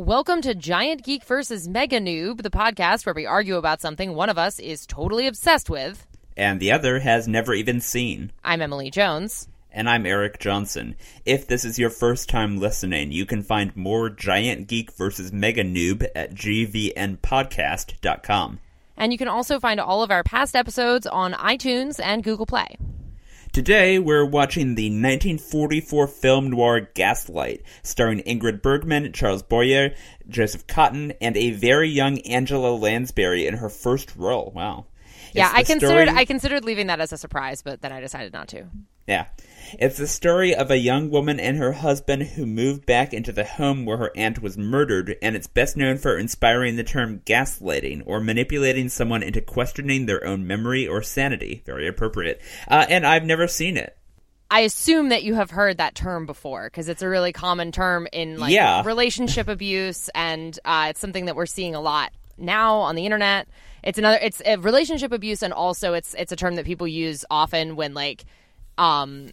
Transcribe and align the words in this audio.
Welcome 0.00 0.40
to 0.42 0.54
Giant 0.54 1.02
Geek 1.04 1.24
versus 1.24 1.66
Mega 1.68 2.00
Noob, 2.00 2.42
the 2.42 2.48
podcast 2.48 3.04
where 3.04 3.14
we 3.14 3.26
argue 3.26 3.56
about 3.56 3.82
something 3.82 4.14
one 4.14 4.30
of 4.30 4.38
us 4.38 4.58
is 4.58 4.86
totally 4.86 5.26
obsessed 5.26 5.68
with. 5.68 6.06
and 6.38 6.58
the 6.58 6.72
other 6.72 7.00
has 7.00 7.28
never 7.28 7.52
even 7.52 7.82
seen. 7.82 8.32
I'm 8.42 8.62
Emily 8.62 8.90
Jones. 8.90 9.46
And 9.70 9.90
I'm 9.90 10.06
Eric 10.06 10.38
Johnson. 10.38 10.96
If 11.26 11.46
this 11.46 11.66
is 11.66 11.78
your 11.78 11.90
first 11.90 12.30
time 12.30 12.58
listening, 12.58 13.12
you 13.12 13.26
can 13.26 13.42
find 13.42 13.76
more 13.76 14.08
Giant 14.08 14.68
Geek 14.68 14.90
versus 14.92 15.34
Mega 15.34 15.64
Noob 15.64 16.06
at 16.14 16.32
gvnpodcast.com. 16.32 18.60
And 18.96 19.12
you 19.12 19.18
can 19.18 19.28
also 19.28 19.60
find 19.60 19.78
all 19.78 20.02
of 20.02 20.10
our 20.10 20.24
past 20.24 20.56
episodes 20.56 21.06
on 21.06 21.34
iTunes 21.34 22.00
and 22.02 22.24
Google 22.24 22.46
Play. 22.46 22.78
Today, 23.52 23.98
we're 23.98 24.24
watching 24.24 24.76
the 24.76 24.90
1944 24.90 26.06
film 26.06 26.50
noir 26.50 26.88
Gaslight, 26.94 27.62
starring 27.82 28.20
Ingrid 28.20 28.62
Bergman, 28.62 29.12
Charles 29.12 29.42
Boyer, 29.42 29.92
Joseph 30.28 30.68
Cotten, 30.68 31.16
and 31.20 31.36
a 31.36 31.50
very 31.50 31.88
young 31.88 32.20
Angela 32.20 32.68
Lansbury 32.72 33.48
in 33.48 33.54
her 33.56 33.68
first 33.68 34.14
role. 34.14 34.52
Wow. 34.54 34.86
yeah, 35.32 35.50
I 35.52 35.64
considered 35.64 36.06
story- 36.08 36.20
I 36.20 36.24
considered 36.24 36.64
leaving 36.64 36.86
that 36.86 37.00
as 37.00 37.12
a 37.12 37.18
surprise, 37.18 37.60
but 37.62 37.82
then 37.82 37.90
I 37.90 38.00
decided 38.00 38.32
not 38.32 38.46
to. 38.48 38.66
Yeah. 39.06 39.26
It's 39.78 39.98
the 39.98 40.08
story 40.08 40.54
of 40.54 40.70
a 40.70 40.76
young 40.78 41.10
woman 41.10 41.38
and 41.38 41.56
her 41.56 41.72
husband 41.72 42.22
who 42.24 42.44
moved 42.44 42.86
back 42.86 43.12
into 43.14 43.30
the 43.30 43.44
home 43.44 43.84
where 43.84 43.98
her 43.98 44.10
aunt 44.16 44.42
was 44.42 44.58
murdered, 44.58 45.16
and 45.22 45.36
it's 45.36 45.46
best 45.46 45.76
known 45.76 45.96
for 45.98 46.18
inspiring 46.18 46.76
the 46.76 46.82
term 46.84 47.20
gaslighting, 47.20 48.02
or 48.04 48.20
manipulating 48.20 48.88
someone 48.88 49.22
into 49.22 49.40
questioning 49.40 50.06
their 50.06 50.26
own 50.26 50.46
memory 50.46 50.88
or 50.88 51.02
sanity. 51.02 51.62
Very 51.66 51.86
appropriate. 51.86 52.40
Uh, 52.66 52.84
and 52.88 53.06
I've 53.06 53.24
never 53.24 53.46
seen 53.46 53.76
it. 53.76 53.96
I 54.50 54.60
assume 54.60 55.10
that 55.10 55.22
you 55.22 55.34
have 55.34 55.52
heard 55.52 55.78
that 55.78 55.94
term 55.94 56.26
before 56.26 56.64
because 56.68 56.88
it's 56.88 57.02
a 57.02 57.08
really 57.08 57.32
common 57.32 57.70
term 57.70 58.08
in 58.12 58.38
like 58.38 58.52
Yeah. 58.52 58.82
relationship 58.84 59.46
abuse, 59.56 60.10
and 60.14 60.58
uh, 60.64 60.86
it's 60.90 60.98
something 61.00 61.26
that 61.26 61.36
we're 61.36 61.46
seeing 61.46 61.76
a 61.76 61.80
lot 61.80 62.12
now 62.36 62.78
on 62.78 62.96
the 62.96 63.04
internet. 63.04 63.46
It's 63.84 63.98
another, 63.98 64.18
it's 64.20 64.42
a 64.44 64.56
relationship 64.56 65.12
abuse, 65.12 65.44
and 65.44 65.52
also 65.52 65.94
it's 65.94 66.14
it's 66.14 66.32
a 66.32 66.36
term 66.36 66.56
that 66.56 66.64
people 66.66 66.88
use 66.88 67.24
often 67.30 67.76
when 67.76 67.94
like, 67.94 68.24
um, 68.80 69.30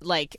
like 0.00 0.36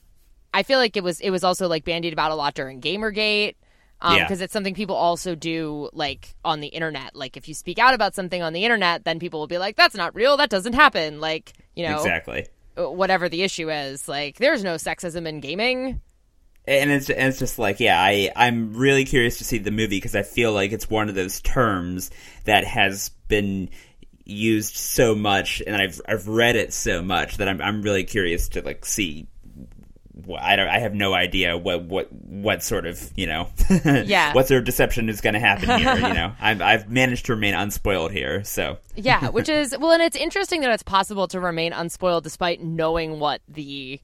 I 0.54 0.64
feel 0.64 0.80
like 0.80 0.98
it 0.98 1.04
was 1.04 1.20
it 1.22 1.30
was 1.30 1.44
also 1.44 1.68
like 1.68 1.86
bandied 1.86 2.14
about 2.14 2.32
a 2.32 2.36
lot 2.36 2.54
during 2.56 2.82
GamerGate. 2.82 3.56
Um, 4.02 4.18
Yeah. 4.18 4.24
because 4.26 4.42
it's 4.42 4.52
something 4.52 4.74
people 4.76 4.96
also 4.98 5.36
do 5.36 5.90
like 5.94 6.36
on 6.44 6.60
the 6.60 6.68
internet. 6.68 7.16
Like 7.16 7.38
if 7.38 7.48
you 7.48 7.54
speak 7.54 7.80
out 7.80 7.94
about 7.94 8.14
something 8.14 8.42
on 8.42 8.52
the 8.52 8.66
internet, 8.66 9.06
then 9.06 9.20
people 9.20 9.40
will 9.40 9.48
be 9.48 9.58
like, 9.58 9.78
"That's 9.78 9.96
not 9.96 10.14
real. 10.16 10.36
That 10.38 10.50
doesn't 10.50 10.74
happen." 10.74 11.22
Like 11.22 11.54
you 11.76 11.88
know, 11.88 11.96
Exactly. 11.98 12.46
whatever 12.76 13.30
the 13.30 13.42
issue 13.44 13.70
is. 13.70 14.08
Like, 14.08 14.38
there's 14.38 14.64
no 14.64 14.76
sexism 14.76 15.26
in 15.28 15.40
gaming. 15.40 16.02
And 16.68 16.90
it's, 16.90 17.10
and 17.12 17.28
it's 17.28 17.38
just 17.40 17.60
like, 17.60 17.80
yeah, 17.80 18.02
I, 18.02 18.32
I'm 18.36 18.74
really 18.74 19.06
curious 19.06 19.38
to 19.38 19.44
see 19.44 19.60
the 19.60 19.70
movie 19.72 19.98
because 19.98 20.16
I 20.16 20.24
feel 20.24 20.52
like 20.52 20.72
it's 20.72 20.90
one 20.90 21.10
of 21.10 21.16
those 21.16 21.40
terms 21.42 22.10
that 22.46 22.64
has 22.66 23.10
been 23.28 23.70
used 24.26 24.76
so 24.76 25.16
much 25.16 25.62
and 25.66 25.76
I've, 25.76 26.02
I've 26.08 26.28
read 26.28 26.56
it 26.56 26.74
so 26.74 27.02
much 27.02 27.38
that 27.38 27.48
I'm, 27.48 27.62
I'm 27.62 27.82
really 27.82 28.04
curious 28.04 28.50
to 28.50 28.62
like 28.62 28.86
see 28.86 29.28
I 30.40 30.56
don't. 30.56 30.68
I 30.68 30.80
have 30.80 30.94
no 30.94 31.14
idea 31.14 31.58
what 31.58 31.84
what 31.84 32.12
what 32.12 32.64
sort 32.64 32.86
of 32.86 33.12
you 33.16 33.28
know, 33.28 33.50
Yeah. 33.86 34.34
what 34.34 34.48
sort 34.48 34.60
of 34.60 34.66
deception 34.66 35.10
is 35.10 35.20
going 35.22 35.34
to 35.34 35.40
happen 35.40 35.68
here. 35.78 35.94
You 35.96 36.02
know, 36.14 36.32
I've 36.40 36.62
I've 36.62 36.90
managed 36.90 37.26
to 37.26 37.34
remain 37.34 37.54
unspoiled 37.54 38.12
here. 38.12 38.44
So 38.44 38.78
Yeah, 38.96 39.30
which 39.30 39.50
is 39.62 39.78
well, 39.78 39.92
and 39.92 40.02
it's 40.02 40.16
interesting 40.16 40.62
that 40.62 40.72
it's 40.72 40.84
possible 40.84 41.28
to 41.28 41.40
remain 41.40 41.74
unspoiled 41.74 42.24
despite 42.24 42.64
knowing 42.64 43.20
what 43.20 43.42
the 43.48 44.00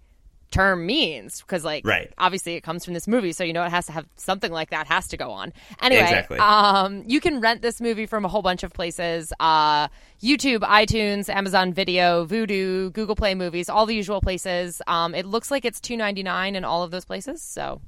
term 0.51 0.85
means 0.85 1.39
because 1.41 1.63
like 1.63 1.85
Right. 1.85 2.12
obviously 2.17 2.56
it 2.56 2.62
comes 2.62 2.84
from 2.85 2.94
this 2.94 3.07
movie 3.07 3.31
so 3.31 3.44
you 3.44 3.53
know 3.53 3.63
it 3.63 3.69
has 3.72 3.85
to 3.85 3.94
have 3.94 4.06
something 4.17 4.51
like 4.51 4.69
that 4.72 4.85
has 4.88 5.07
to 5.07 5.17
go 5.17 5.31
on 5.31 5.53
anyway 5.81 6.01
Exactly. 6.03 6.38
um 6.39 7.03
you 7.07 7.19
can 7.22 7.39
rent 7.39 7.62
this 7.62 7.79
movie 7.79 8.06
from 8.06 8.25
a 8.25 8.28
whole 8.28 8.41
bunch 8.41 8.63
of 8.63 8.73
places 8.73 9.31
uh 9.40 9.88
youtube 10.22 10.59
itunes 10.59 11.29
amazon 11.29 11.73
video 11.73 12.25
vudu 12.25 12.91
google 12.91 13.16
play 13.16 13.34
movies 13.34 13.69
all 13.69 13.85
the 13.85 13.95
usual 13.95 14.19
places 14.19 14.81
um 14.88 15.16
it 15.16 15.25
looks 15.25 15.50
like 15.51 15.63
it's 15.63 15.79
2.99 15.79 16.56
in 16.56 16.66
all 16.66 16.84
of 16.84 16.91
those 16.91 17.06
places 17.06 17.41
so 17.41 17.79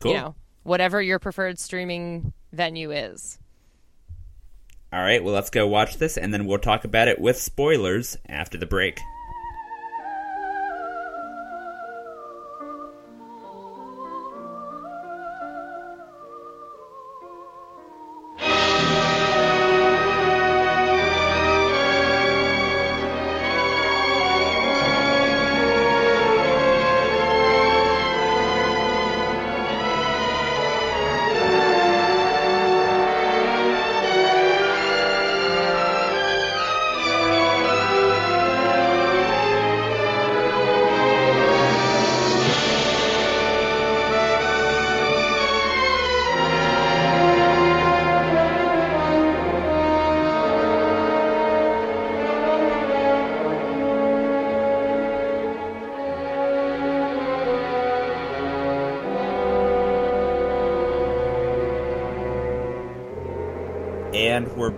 cool. 0.00 0.10
you 0.12 0.18
know 0.18 0.34
whatever 0.64 1.00
your 1.00 1.20
preferred 1.20 1.58
streaming 1.60 2.32
venue 2.52 2.90
is 2.90 3.38
All 4.92 4.98
right. 5.00 5.22
Well, 5.22 5.32
let's 5.34 5.50
go 5.50 5.68
watch 5.68 5.98
this, 5.98 6.18
and 6.18 6.34
then 6.34 6.46
we'll 6.46 6.58
talk 6.58 6.84
about 6.84 7.06
it 7.06 7.20
with 7.20 7.36
spoilers 7.38 8.16
after 8.28 8.58
the 8.58 8.66
break. 8.66 8.98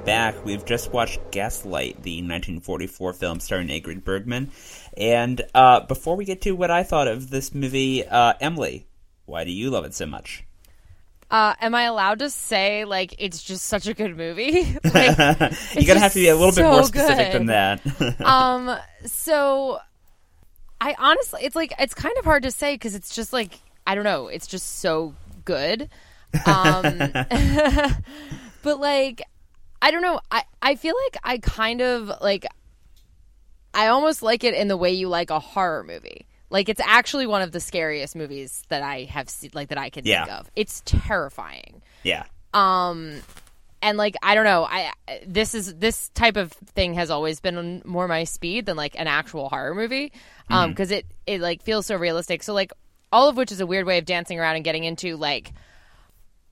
Back. 0.05 0.45
We've 0.45 0.65
just 0.65 0.93
watched 0.93 1.21
Gaslight, 1.31 2.03
the 2.03 2.17
1944 2.17 3.13
film 3.13 3.41
starring 3.41 3.69
Ingrid 3.69 4.05
Bergman. 4.05 4.51
And 4.97 5.41
uh, 5.55 5.81
before 5.81 6.17
we 6.17 6.25
get 6.25 6.43
to 6.43 6.53
what 6.53 6.71
I 6.71 6.83
thought 6.83 7.09
of 7.09 7.31
this 7.31 7.55
movie, 7.55 8.07
uh, 8.07 8.35
Emily, 8.41 8.87
why 9.27 9.45
do 9.45 9.51
you 9.51 9.71
love 9.71 9.85
it 9.85 9.95
so 9.95 10.07
much? 10.07 10.45
Uh, 11.31 11.55
am 11.63 11.75
I 11.75 11.85
allowed 11.85 12.19
to 12.19 12.29
say 12.29 12.85
like 12.85 13.15
it's 13.19 13.43
just 13.43 13.65
such 13.65 13.87
a 13.87 13.95
good 13.95 14.15
movie? 14.17 14.77
like, 14.85 15.19
you 15.75 15.87
gotta 15.87 16.01
have 16.01 16.13
to 16.13 16.19
be 16.19 16.29
a 16.29 16.37
little 16.37 16.55
bit 16.55 16.63
more 16.63 16.85
specific 16.85 17.33
good. 17.33 17.41
than 17.41 17.47
that. 17.47 18.21
um, 18.21 18.77
so 19.07 19.79
I 20.79 20.95
honestly, 20.99 21.41
it's 21.43 21.57
like 21.57 21.73
it's 21.79 21.95
kind 21.95 22.15
of 22.19 22.27
hard 22.27 22.43
to 22.43 22.51
say 22.51 22.75
because 22.75 22.95
it's 22.95 23.15
just 23.15 23.33
like 23.33 23.59
I 23.87 23.95
don't 23.95 24.05
know, 24.05 24.29
it's 24.29 24.47
just 24.47 24.81
so 24.81 25.15
good. 25.47 25.89
Um, 26.45 26.99
but 28.63 28.79
like 28.79 29.23
I 29.83 29.91
don't 29.91 30.01
know, 30.01 30.21
I 30.31 30.45
I 30.63 30.77
feel 30.77 30.95
like 31.07 31.19
I 31.25 31.39
kind 31.39 31.83
of 31.83 32.11
like 32.23 32.47
I 33.75 33.89
almost 33.89 34.23
like 34.23 34.45
it 34.45 34.55
in 34.55 34.69
the 34.69 34.77
way 34.77 34.93
you 34.93 35.09
like 35.09 35.31
a 35.31 35.41
horror 35.41 35.83
movie. 35.85 36.27
Like 36.51 36.69
it's 36.69 36.81
actually 36.85 37.27
one 37.27 37.43
of 37.43 37.53
the 37.53 37.61
scariest 37.61 38.15
movies 38.15 38.63
that 38.69 38.83
I 38.83 39.05
have 39.05 39.29
seen, 39.29 39.51
like 39.55 39.69
that 39.71 39.79
I 39.79 39.91
can 39.91 40.05
think 40.25 40.33
of. 40.39 40.51
It's 40.57 40.83
terrifying. 40.85 41.83
Yeah. 42.05 42.25
um 42.55 43.21
and 43.81 43.99
like 43.99 44.15
i 44.23 44.35
don't 44.37 44.45
know. 44.45 44.65
I 44.65 44.93
this 45.27 45.55
is 45.55 45.75
this 45.75 46.11
type 46.11 46.37
of 46.37 46.53
thing 46.53 46.95
has 46.95 47.11
always 47.11 47.41
been 47.41 47.83
more 47.85 48.07
my 48.07 48.25
speed 48.25 48.67
than 48.67 48.77
like 48.77 48.95
an 48.99 49.09
actual 49.09 49.49
horror 49.49 49.75
movie. 49.75 50.13
Um 50.49 50.71
because 50.71 50.91
it 50.93 51.07
it 51.27 51.41
like 51.41 51.63
feels 51.63 51.87
so 51.87 51.97
realistic. 51.97 52.43
So 52.45 52.55
like 52.55 52.73
all 53.11 53.29
of 53.29 53.37
which 53.37 53.51
is 53.51 53.61
a 53.61 53.67
weird 53.67 53.87
way 53.87 53.99
of 53.99 54.05
dancing 54.05 54.39
around 54.39 54.55
and 54.57 54.65
getting 54.65 54.85
into 54.85 55.17
like 55.17 55.53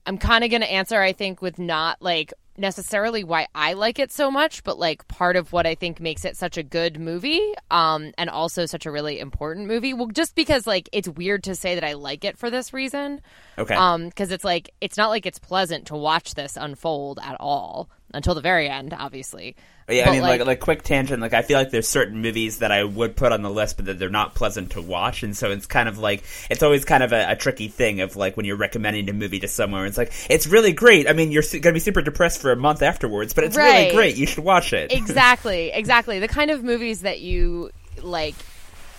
i'm 0.05 0.17
kind 0.17 0.43
of 0.43 0.51
gonna 0.51 0.65
answer 0.65 0.99
i 0.99 1.11
think 1.13 1.41
with 1.41 1.57
not 1.59 2.01
like 2.01 2.33
necessarily 2.61 3.23
why 3.23 3.47
I 3.53 3.73
like 3.73 3.99
it 3.99 4.11
so 4.11 4.31
much, 4.31 4.63
but 4.63 4.79
like 4.79 5.07
part 5.07 5.35
of 5.35 5.51
what 5.51 5.67
I 5.67 5.75
think 5.75 5.99
makes 5.99 6.23
it 6.23 6.37
such 6.37 6.57
a 6.57 6.63
good 6.63 6.99
movie, 6.99 7.53
um, 7.69 8.13
and 8.17 8.29
also 8.29 8.65
such 8.65 8.85
a 8.85 8.91
really 8.91 9.19
important 9.19 9.67
movie. 9.67 9.93
Well, 9.93 10.07
just 10.07 10.35
because 10.35 10.65
like 10.65 10.87
it's 10.93 11.09
weird 11.09 11.43
to 11.43 11.55
say 11.55 11.75
that 11.75 11.83
I 11.83 11.93
like 11.93 12.23
it 12.23 12.37
for 12.37 12.49
this 12.49 12.71
reason. 12.73 13.21
Okay. 13.57 13.75
Um, 13.75 14.07
because 14.07 14.31
it's 14.31 14.45
like 14.45 14.69
it's 14.79 14.97
not 14.97 15.09
like 15.09 15.25
it's 15.25 15.39
pleasant 15.39 15.87
to 15.87 15.95
watch 15.95 16.35
this 16.35 16.55
unfold 16.55 17.19
at 17.21 17.35
all 17.39 17.89
until 18.13 18.35
the 18.35 18.41
very 18.41 18.69
end, 18.69 18.93
obviously. 18.97 19.55
Yeah, 19.89 20.05
But, 20.05 20.09
I 20.09 20.13
mean, 20.13 20.21
like, 20.21 20.45
like 20.45 20.59
quick 20.59 20.83
tangent. 20.83 21.21
Like, 21.21 21.33
I 21.33 21.41
feel 21.41 21.57
like 21.57 21.71
there's 21.71 21.87
certain 21.87 22.21
movies 22.21 22.59
that 22.59 22.71
I 22.71 22.83
would 22.83 23.15
put 23.15 23.31
on 23.31 23.41
the 23.41 23.49
list, 23.49 23.77
but 23.77 23.85
that 23.87 23.99
they're 23.99 24.09
not 24.09 24.35
pleasant 24.35 24.71
to 24.71 24.81
watch, 24.81 25.23
and 25.23 25.35
so 25.35 25.51
it's 25.51 25.65
kind 25.65 25.89
of 25.89 25.97
like 25.97 26.23
it's 26.49 26.63
always 26.63 26.85
kind 26.85 27.03
of 27.03 27.11
a, 27.13 27.31
a 27.31 27.35
tricky 27.35 27.67
thing 27.67 28.01
of 28.01 28.15
like 28.15 28.37
when 28.37 28.45
you're 28.45 28.57
recommending 28.57 29.09
a 29.09 29.13
movie 29.13 29.39
to 29.39 29.47
someone. 29.47 29.85
It's 29.85 29.97
like 29.97 30.13
it's 30.29 30.47
really 30.47 30.71
great. 30.73 31.09
I 31.09 31.13
mean, 31.13 31.31
you're 31.31 31.43
su- 31.43 31.59
gonna 31.59 31.73
be 31.73 31.79
super 31.79 32.01
depressed 32.01 32.41
for 32.41 32.51
a 32.51 32.55
month 32.55 32.81
afterwards, 32.81 33.33
but 33.33 33.43
it's 33.43 33.57
Right. 33.57 33.83
really 33.83 33.95
great. 33.95 34.15
You 34.17 34.25
should 34.27 34.43
watch 34.43 34.73
it. 34.73 34.91
exactly, 34.93 35.71
exactly. 35.71 36.19
The 36.19 36.27
kind 36.27 36.51
of 36.51 36.63
movies 36.63 37.01
that 37.01 37.19
you 37.19 37.71
like 38.01 38.35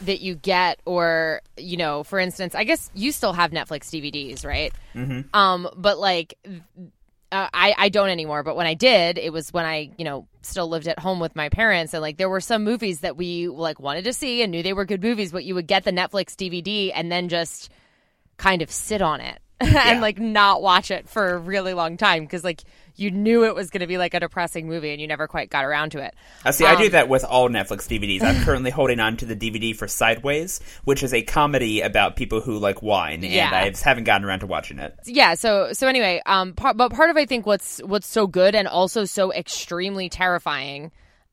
that 0.03 0.20
you 0.20 0.35
get 0.35 0.81
or 0.85 1.41
you 1.56 1.76
know 1.76 2.03
for 2.03 2.19
instance 2.19 2.55
i 2.56 2.65
guess 2.65 2.91
you 2.93 3.12
still 3.12 3.32
have 3.32 3.53
netflix 3.53 3.88
dvds 3.91 4.44
right 4.44 4.73
mm-hmm. 4.94 5.20
um 5.32 5.69
but 5.76 5.99
like 5.99 6.37
uh, 7.32 7.49
I, 7.52 7.75
I 7.76 7.88
don't 7.88 8.11
anymore 8.11 8.43
but 8.43 8.56
when 8.56 8.67
i 8.67 8.75
did 8.75 9.19
it 9.19 9.32
was 9.32 9.52
when 9.52 9.64
i 9.64 9.90
you 9.96 10.05
know 10.05 10.29
still 10.43 10.69
lived 10.69 10.87
at 10.87 10.99
home 10.99 11.19
with 11.19 11.34
my 11.34 11.49
parents 11.49 11.94
and 11.94 12.02
like 12.02 12.19
there 12.19 12.29
were 12.29 12.40
some 12.40 12.62
movies 12.62 13.00
that 13.00 13.17
we 13.17 13.49
like 13.49 13.81
wanted 13.81 14.05
to 14.05 14.12
see 14.12 14.43
and 14.43 14.52
knew 14.52 14.62
they 14.62 14.73
were 14.73 14.84
good 14.84 15.02
movies 15.02 15.32
but 15.32 15.44
you 15.44 15.55
would 15.55 15.67
get 15.67 15.84
the 15.84 15.90
netflix 15.90 16.34
dvd 16.37 16.93
and 16.94 17.11
then 17.11 17.29
just 17.29 17.70
kind 18.37 18.62
of 18.62 18.70
sit 18.70 19.02
on 19.02 19.20
it 19.20 19.40
and 19.61 20.00
like 20.00 20.19
not 20.19 20.62
watch 20.62 20.90
it 20.90 21.08
for 21.08 21.34
a 21.34 21.38
really 21.38 21.75
long 21.75 21.96
time 21.96 22.25
because 22.25 22.44
like 22.44 22.62
you 23.03 23.11
knew 23.11 23.45
it 23.45 23.55
was 23.55 23.69
going 23.71 23.81
to 23.81 23.87
be 23.87 23.99
like 23.99 24.15
a 24.15 24.21
depressing 24.21 24.67
movie 24.69 24.91
and 24.93 25.01
you 25.01 25.07
never 25.07 25.27
quite 25.27 25.51
got 25.51 25.65
around 25.65 25.91
to 25.91 25.99
it 25.99 26.15
I 26.45 26.51
see. 26.53 26.65
I 26.65 26.77
do 26.77 26.85
Um, 26.87 26.91
that 26.93 27.09
with 27.09 27.25
all 27.25 27.49
Netflix 27.49 27.89
DVDs. 27.89 28.23
I'm 28.23 28.43
currently 28.45 28.71
holding 28.71 29.01
on 29.01 29.17
to 29.19 29.27
the 29.27 29.37
DVD 29.37 29.75
for 29.77 29.87
Sideways, 29.89 30.61
which 30.85 31.03
is 31.03 31.13
a 31.13 31.23
comedy 31.23 31.81
about 31.83 32.17
people 32.17 32.41
who 32.41 32.59
like 32.59 32.81
wine, 32.83 33.25
and 33.25 33.33
Yeah. 33.33 33.51
I 33.53 33.69
just 33.71 33.83
haven't 33.83 34.05
gotten 34.05 34.25
around 34.27 34.41
to 34.41 34.47
watching 34.47 34.79
it. 34.79 34.95
yeah 35.07 35.35
so 35.35 35.73
so 35.73 35.89
anyway 35.89 36.23
um 36.27 36.55
part, 36.55 36.77
but 36.77 36.93
part 36.93 37.11
of 37.11 37.17
i 37.17 37.27
think 37.27 37.45
what's 37.47 37.79
what's 37.85 38.07
so 38.07 38.27
good 38.27 38.55
and 38.55 38.69
also 38.69 39.05
so 39.05 39.33
extremely 39.33 40.09
terrifying 40.09 40.91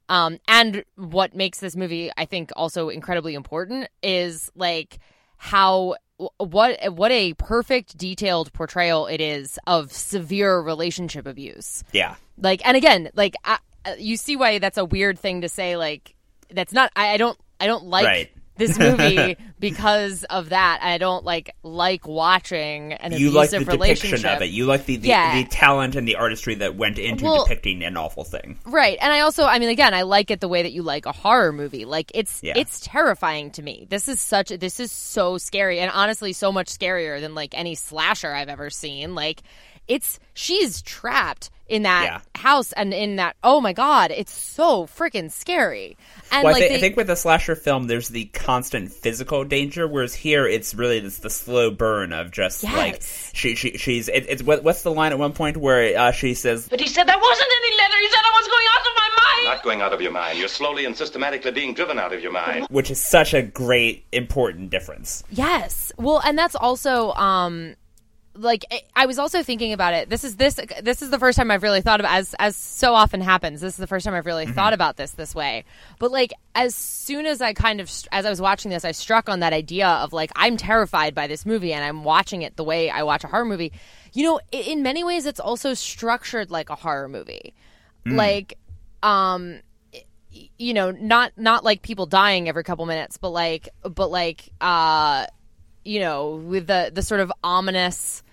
um 0.10 0.40
and 0.48 0.84
what 0.96 1.36
makes 1.36 1.60
this 1.60 1.76
movie 1.76 2.12
i 2.18 2.26
think 2.26 2.52
also 2.56 2.90
incredibly 2.90 3.36
important 3.36 3.88
is 4.02 4.52
like 4.56 5.00
how 5.38 5.96
what 6.38 6.94
what 6.94 7.12
a 7.12 7.34
perfect 7.36 7.98
detailed 7.98 8.52
portrayal 8.54 9.08
it 9.08 9.22
is 9.22 9.58
of 9.68 9.92
severe 9.92 10.60
relationship 10.60 11.26
abuse 11.26 11.84
Yeah. 11.94 12.16
like 12.38 12.66
and 12.68 12.76
again 12.76 13.10
like 13.16 13.36
I, 13.46 13.58
uh, 13.86 13.94
you 13.98 14.18
see 14.18 14.36
why 14.36 14.60
that's 14.60 14.78
a 14.78 14.84
weird 14.86 15.18
thing 15.18 15.42
to 15.42 15.50
say 15.50 15.78
like 15.78 16.16
that's 16.52 16.74
not 16.74 16.92
i, 16.96 17.14
I 17.14 17.18
don't 17.18 17.38
i 17.60 17.68
don't 17.68 17.86
like 17.86 18.06
Right. 18.06 18.32
This 18.60 18.78
movie 18.86 19.36
because 19.60 20.24
of 20.26 20.50
that 20.50 20.80
i 20.84 20.98
don't 21.00 21.26
like 21.26 21.56
like 21.64 22.08
watching 22.08 22.94
an 22.94 23.14
You 23.14 23.32
like 23.32 23.50
abusive 23.50 23.66
the 23.66 23.78
depiction 23.78 24.26
of 24.26 24.42
it. 24.42 24.50
You 24.52 24.66
like 24.66 24.86
the 24.86 24.98
the, 24.98 25.08
Yeah. 25.08 25.42
the 25.42 25.50
talent 25.50 25.96
and 25.96 26.08
the 26.08 26.16
artistry 26.18 26.56
that 26.56 26.76
went 26.76 27.00
into 27.00 27.26
Well- 27.26 27.46
depicting 27.46 27.84
an 27.84 27.98
awful 27.98 28.24
thing. 28.24 28.60
right 28.66 28.98
and 29.02 29.12
i 29.12 29.22
also 29.22 29.46
i 29.46 29.58
mean 29.60 29.70
again 29.70 29.94
i 29.94 30.04
like 30.04 30.30
it 30.30 30.40
the 30.42 30.48
way 30.48 30.62
that 30.64 30.72
you 30.72 30.84
like 30.84 31.06
a 31.08 31.12
horror 31.12 31.52
movie 31.52 31.86
like 31.86 32.12
it's 32.14 32.42
Yeah. 32.44 32.54
it's 32.56 32.80
terrifying 32.82 33.52
to 33.52 33.64
me 33.64 33.88
this 33.90 34.08
is 34.08 34.22
such 34.22 34.50
this 34.50 34.80
is 34.80 34.92
so 34.92 35.38
scary 35.38 35.80
and 35.80 35.92
honestly 35.92 36.34
so 36.34 36.52
much 36.52 36.68
scarier 36.68 37.20
than 37.20 37.34
like 37.34 37.58
any 37.58 37.76
slasher 37.76 38.32
i've 38.32 38.50
ever 38.50 38.70
seen 38.70 39.16
like 39.16 39.42
it's 39.88 40.20
she's 40.36 40.82
trapped 40.84 41.50
in 41.70 41.84
that 41.84 42.04
Yeah. 42.06 42.42
house 42.42 42.72
and 42.74 42.94
in 42.94 43.18
that 43.18 43.36
oh 43.44 43.62
my 43.62 43.74
god 43.74 44.12
it's 44.12 44.32
so 44.32 44.86
freaking 44.88 45.32
scary 45.32 45.96
and 46.32 46.44
Well, 46.44 46.54
like 46.54 46.64
I, 46.64 46.68
thi- 46.68 46.74
they, 46.74 46.76
I 46.76 46.80
think 46.80 46.96
with 46.96 47.10
a 47.10 47.16
slasher 47.16 47.56
film, 47.56 47.88
there's 47.88 48.08
the 48.10 48.26
constant 48.26 48.92
physical 48.92 49.44
danger, 49.44 49.88
whereas 49.88 50.14
here 50.14 50.46
it's 50.48 50.76
really 50.76 51.00
this, 51.00 51.18
the 51.20 51.30
slow 51.30 51.72
burn 51.72 52.14
of 52.14 52.30
just 52.32 52.64
like 52.64 53.02
she, 53.34 53.56
she 53.56 53.78
she's 53.78 54.08
it, 54.10 54.26
it's 54.30 54.44
what, 54.44 54.64
what's 54.64 54.84
the 54.84 54.92
line 54.92 55.12
at 55.12 55.18
one 55.18 55.34
point 55.34 55.58
where 55.58 55.98
uh, 55.98 56.12
she 56.12 56.34
says 56.36 56.68
But 56.70 56.80
he 56.82 56.88
said 56.88 57.06
there 57.06 57.18
wasn't 57.18 57.48
any 57.66 57.78
letter. 57.78 57.98
He 58.00 58.10
said 58.10 58.20
I 58.24 58.32
was 58.40 58.48
going 58.48 58.66
out 58.74 58.82
of 58.82 58.94
my 58.96 59.10
mind. 59.24 59.46
Not 59.56 59.64
going 59.64 59.82
out 59.82 59.94
of 59.94 60.02
your 60.02 60.12
mind. 60.12 60.38
You're 60.38 60.48
slowly 60.48 60.86
and 60.86 60.96
systematically 60.96 61.52
being 61.52 61.74
driven 61.74 61.98
out 61.98 62.14
of 62.14 62.22
your 62.22 62.32
mind. 62.32 62.68
which 62.70 62.92
is 62.92 63.00
such 63.04 63.34
a 63.34 63.42
great 63.42 64.06
important 64.12 64.70
difference. 64.70 65.24
Yes. 65.32 65.92
Well, 65.98 66.22
and 66.24 66.38
that's 66.38 66.56
also 66.56 67.12
um 67.14 67.76
like 68.36 68.64
I- 68.72 68.84
I 68.96 69.06
was 69.06 69.20
also 69.20 69.44
thinking 69.44 69.74
about 69.74 69.94
it. 69.94 70.10
This 70.10 70.24
is 70.24 70.36
this 70.38 70.60
this 70.82 71.02
is 71.02 71.10
the 71.10 71.20
first 71.20 71.38
time 71.38 71.52
I've 71.52 71.64
really 71.64 71.82
thought 71.82 72.00
about 72.00 72.14
as 72.14 72.36
as 72.40 72.56
so 72.56 72.94
often 72.94 73.22
happens. 73.22 73.62
This 73.62 73.74
is 73.74 73.78
the 73.78 73.88
first 73.88 74.06
time 74.06 74.14
I've 74.14 74.26
really 74.26 74.46
thought 74.46 74.74
about 74.74 74.98
this 74.98 75.12
this 75.12 75.34
way. 75.36 75.66
But 76.00 76.12
like 76.12 76.32
as 76.56 76.76
soon 76.76 77.26
as 77.26 77.42
I 77.42 77.54
kind 77.54 77.82
of 77.82 77.92
as 78.12 78.26
I 78.26 78.30
was 78.30 78.40
watching 78.42 78.72
this, 78.72 78.86
I 78.86 78.92
struck 78.92 79.30
on 79.30 79.40
that 79.42 79.54
idea 79.54 79.88
of 79.88 80.14
like 80.14 80.32
I'm 80.36 80.58
terrified 80.58 81.14
by 81.16 81.28
this 81.28 81.46
movie 81.46 81.74
and 81.74 81.84
I'm 81.84 82.04
watching 82.04 82.42
it 82.42 82.56
the 82.56 82.64
way 82.64 82.90
I 82.90 83.04
watch 83.04 83.24
a 83.24 83.28
horror 83.28 83.46
movie. 83.46 83.72
You 84.14 84.24
know, 84.24 84.40
in 84.52 84.84
many 84.84 85.04
ways 85.04 85.26
it's 85.26 85.40
also 85.40 85.74
structured 85.74 86.50
like 86.52 86.70
a 86.70 86.76
horror 86.76 87.08
movie. 87.10 87.54
Like 88.06 88.58
um 89.04 89.60
you 90.58 90.74
know 90.74 90.92
not 90.92 91.32
not 91.38 91.64
like 91.64 91.82
people 91.82 92.06
dying 92.06 92.48
every 92.48 92.64
couple 92.64 92.86
minutes 92.86 93.18
but 93.18 93.30
like 93.30 93.70
but 93.82 94.12
like 94.12 94.50
uh 94.62 95.26
you 95.86 96.00
know 96.00 96.32
with 96.36 96.68
the 96.68 96.92
the 96.94 97.02
sort 97.02 97.22
of 97.22 97.32
ominous 97.44 98.24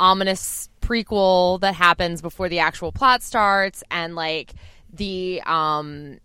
ominous 0.00 0.68
prequel 0.80 1.60
that 1.60 1.74
happens 1.74 2.20
before 2.20 2.48
the 2.48 2.58
actual 2.58 2.92
plot 2.92 3.22
starts 3.22 3.82
and 3.90 4.14
like 4.14 4.52
the 4.92 5.40
um 5.46 6.18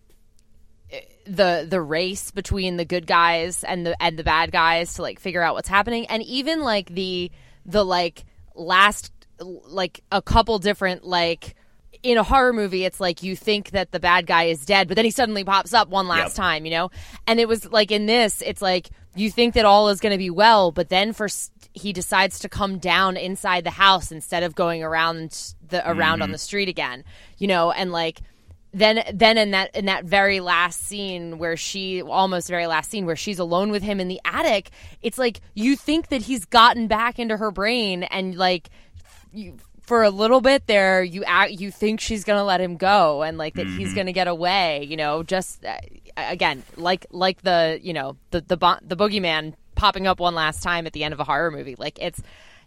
the 1.26 1.68
the 1.70 1.80
race 1.82 2.32
between 2.32 2.78
the 2.78 2.86
good 2.86 3.06
guys 3.06 3.64
and 3.64 3.86
the 3.86 4.02
and 4.02 4.18
the 4.18 4.24
bad 4.24 4.52
guys 4.52 4.96
to 4.96 5.02
like 5.04 5.20
figure 5.20 5.42
out 5.44 5.54
what's 5.54 5.68
happening 5.68 6.08
and 6.08 6.24
even 6.24 6.62
like 6.62 6.90
the 6.90 7.32
the 7.66 7.84
like 7.86 8.26
last 8.56 9.12
like 9.40 10.02
a 10.12 10.22
couple 10.22 10.58
different 10.58 11.04
like 11.06 11.56
in 12.02 12.18
a 12.18 12.24
horror 12.24 12.52
movie 12.54 12.84
it's 12.84 13.00
like 13.00 13.22
you 13.22 13.36
think 13.36 13.72
that 13.72 13.92
the 13.92 14.00
bad 14.00 14.26
guy 14.26 14.46
is 14.46 14.66
dead 14.66 14.88
but 14.88 14.96
then 14.96 15.06
he 15.06 15.12
suddenly 15.12 15.44
pops 15.44 15.74
up 15.74 15.90
one 15.90 16.08
last 16.08 16.30
Yep. 16.30 16.34
time 16.36 16.66
you 16.66 16.72
know 16.72 16.90
and 17.28 17.40
it 17.40 17.48
was 17.48 17.72
like 17.72 17.92
in 17.92 18.06
this 18.08 18.42
it's 18.42 18.62
like 18.62 18.90
you 19.20 19.32
think 19.32 19.54
that 19.54 19.66
all 19.66 19.90
is 19.90 20.00
going 20.00 20.12
to 20.12 20.18
be 20.18 20.30
well 20.30 20.72
but 20.72 20.90
then 20.90 21.14
for 21.14 21.28
he 21.74 21.94
decides 21.94 22.40
to 22.40 22.50
come 22.50 22.78
down 22.78 23.16
inside 23.18 23.64
the 23.64 23.72
house 23.72 24.12
instead 24.12 24.44
of 24.44 24.56
going 24.56 24.84
around 24.84 25.54
the 25.70 25.90
around 25.90 26.22
on 26.22 26.32
the 26.32 26.38
street 26.38 26.70
again 26.70 27.04
you 27.38 27.48
know 27.48 27.72
and 27.72 27.92
like 27.92 28.22
then 28.72 29.04
then 29.14 29.38
in 29.38 29.52
that 29.52 29.76
in 29.76 29.86
that 29.86 30.06
very 30.06 30.40
last 30.40 30.82
scene 30.82 31.38
where 31.38 31.58
she 31.58 32.02
almost 32.02 32.48
very 32.48 32.68
last 32.68 32.90
scene 32.92 33.06
where 33.06 33.16
she's 33.16 33.40
alone 33.40 33.72
with 33.72 33.82
him 33.82 34.00
in 34.00 34.08
the 34.08 34.20
attic 34.26 34.70
it's 35.02 35.18
like 35.18 35.42
you 35.56 35.76
think 35.76 36.10
that 36.10 36.22
he's 36.24 36.46
gotten 36.46 36.88
back 36.88 37.18
into 37.18 37.38
her 37.38 37.52
brain 37.52 38.04
and 38.04 38.36
like 38.36 38.70
you, 39.34 39.58
for 39.82 40.04
a 40.04 40.12
little 40.12 40.40
bit 40.40 40.68
there 40.68 41.04
you 41.04 41.24
act 41.24 41.52
you 41.54 41.72
think 41.72 42.00
she's 42.00 42.24
gonna 42.24 42.44
let 42.44 42.62
him 42.62 42.78
go 42.78 43.24
and 43.24 43.40
like 43.40 43.56
that 43.56 43.66
he's 43.66 43.94
gonna 43.96 44.12
get 44.14 44.28
away 44.28 44.86
you 44.88 44.96
know 44.96 45.24
just 45.24 45.66
uh, 45.66 45.78
again 46.24 46.64
like 46.76 47.06
like 47.12 47.42
the 47.42 47.80
you 47.82 47.94
know 47.94 48.18
the 48.32 48.42
the 48.42 48.58
bo- 48.58 48.80
the 48.82 48.96
boogeyman 48.96 49.54
popping 49.76 50.08
up 50.08 50.20
one 50.20 50.36
last 50.36 50.62
time 50.62 50.86
at 50.86 50.94
the 50.94 51.04
end 51.04 51.14
of 51.14 51.20
a 51.20 51.24
horror 51.24 51.52
movie. 51.52 51.76
Like 51.78 52.00
it's 52.02 52.22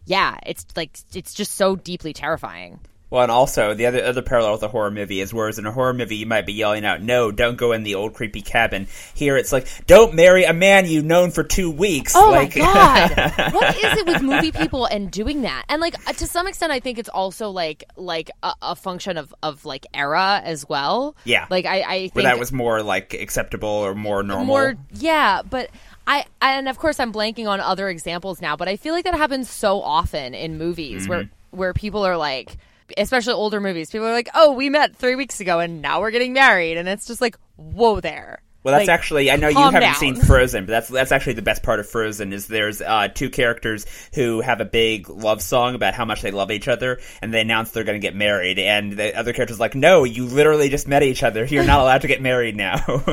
yeah 0.04 0.38
it's 0.46 0.66
like 0.76 0.98
it's 1.14 1.34
just 1.34 1.52
so 1.54 1.76
deeply 1.76 2.12
terrifying 2.12 2.80
Well, 3.12 3.22
and 3.22 3.30
also 3.30 3.74
the 3.74 3.84
other 3.84 4.02
other 4.02 4.22
parallel 4.22 4.52
with 4.52 4.62
a 4.62 4.68
horror 4.68 4.90
movie 4.90 5.20
is 5.20 5.34
whereas 5.34 5.58
in 5.58 5.66
a 5.66 5.70
horror 5.70 5.92
movie 5.92 6.16
you 6.16 6.24
might 6.24 6.46
be 6.46 6.54
yelling 6.54 6.86
out, 6.86 7.02
"No, 7.02 7.30
don't 7.30 7.56
go 7.56 7.72
in 7.72 7.82
the 7.82 7.94
old 7.96 8.14
creepy 8.14 8.40
cabin." 8.40 8.86
Here 9.14 9.36
it's 9.36 9.52
like, 9.52 9.66
"Don't 9.86 10.14
marry 10.14 10.44
a 10.44 10.54
man 10.54 10.86
you've 10.86 11.04
known 11.04 11.30
for 11.30 11.44
two 11.44 11.70
weeks." 11.70 12.14
Oh 12.16 12.30
like, 12.30 12.56
my 12.56 12.62
god! 12.62 13.52
what 13.52 13.76
is 13.76 13.98
it 13.98 14.06
with 14.06 14.22
movie 14.22 14.50
people 14.50 14.86
and 14.86 15.10
doing 15.10 15.42
that? 15.42 15.66
And 15.68 15.78
like 15.82 15.94
uh, 16.08 16.14
to 16.14 16.26
some 16.26 16.48
extent, 16.48 16.72
I 16.72 16.80
think 16.80 16.98
it's 16.98 17.10
also 17.10 17.50
like 17.50 17.84
like 17.96 18.30
a, 18.42 18.54
a 18.62 18.74
function 18.74 19.18
of 19.18 19.34
of 19.42 19.66
like 19.66 19.86
era 19.92 20.40
as 20.42 20.66
well. 20.66 21.14
Yeah. 21.24 21.46
like 21.50 21.66
I 21.66 21.82
I 21.82 21.98
think 22.00 22.14
where 22.14 22.24
that 22.24 22.38
was 22.38 22.50
more 22.50 22.82
like 22.82 23.12
acceptable 23.12 23.68
or 23.68 23.94
more 23.94 24.22
normal. 24.22 24.46
more 24.46 24.76
yeah, 24.94 25.42
but. 25.42 25.68
I, 26.04 26.24
and 26.40 26.68
of 26.68 26.78
course 26.80 26.98
I'm 26.98 27.12
blanking 27.12 27.46
on 27.46 27.60
other 27.60 27.88
examples 27.88 28.40
now, 28.42 28.56
but 28.56 28.66
I 28.66 28.74
feel 28.74 28.92
like 28.92 29.04
that 29.04 29.14
happens 29.14 29.48
so 29.48 29.80
often 29.80 30.34
in 30.34 30.58
movies 30.58 31.06
where 31.06 31.22
Mm-hmm. 31.24 31.56
where 31.56 31.72
people 31.72 32.04
are 32.04 32.16
like, 32.16 32.56
especially 32.96 33.34
older 33.34 33.60
movies, 33.60 33.90
people 33.90 34.06
are 34.06 34.12
like, 34.12 34.28
"Oh, 34.34 34.52
we 34.52 34.70
met 34.70 34.96
three 34.96 35.16
weeks 35.16 35.40
ago 35.40 35.58
and 35.60 35.82
now 35.82 36.00
we're 36.00 36.10
getting 36.10 36.32
married," 36.32 36.76
and 36.76 36.88
it's 36.88 37.06
just 37.06 37.20
like, 37.20 37.36
"Whoa, 37.56 38.00
there." 38.00 38.42
Well, 38.62 38.72
that's 38.74 38.88
Like, 38.88 38.94
actually 38.94 39.30
I 39.30 39.36
know 39.36 39.48
you 39.48 39.58
haven't 39.58 39.80
down. 39.80 39.94
seen 39.94 40.14
Frozen, 40.16 40.66
but 40.66 40.72
that's 40.72 40.88
that's 40.88 41.12
actually 41.12 41.34
the 41.34 41.42
best 41.42 41.62
part 41.62 41.80
of 41.80 41.88
Frozen 41.88 42.32
is 42.32 42.46
there's 42.46 42.80
uh, 42.80 43.08
two 43.08 43.30
characters 43.30 43.86
who 44.14 44.40
have 44.40 44.60
a 44.60 44.64
big 44.64 45.08
love 45.08 45.42
song 45.42 45.74
about 45.74 45.94
how 45.94 46.04
much 46.04 46.22
they 46.22 46.30
love 46.30 46.50
each 46.50 46.68
other, 46.68 47.00
and 47.20 47.34
they 47.34 47.40
announce 47.40 47.70
they're 47.70 47.84
going 47.84 48.00
to 48.00 48.06
get 48.06 48.14
married, 48.14 48.58
and 48.58 48.92
the 48.92 49.16
other 49.16 49.32
character's 49.32 49.58
like, 49.60 49.74
"No, 49.74 50.04
you 50.04 50.26
literally 50.26 50.68
just 50.68 50.86
met 50.86 51.02
each 51.02 51.22
other. 51.22 51.44
You're 51.44 51.64
not 51.64 51.80
allowed 51.80 52.02
to 52.02 52.08
get 52.08 52.22
married 52.22 52.56
now." 52.56 52.84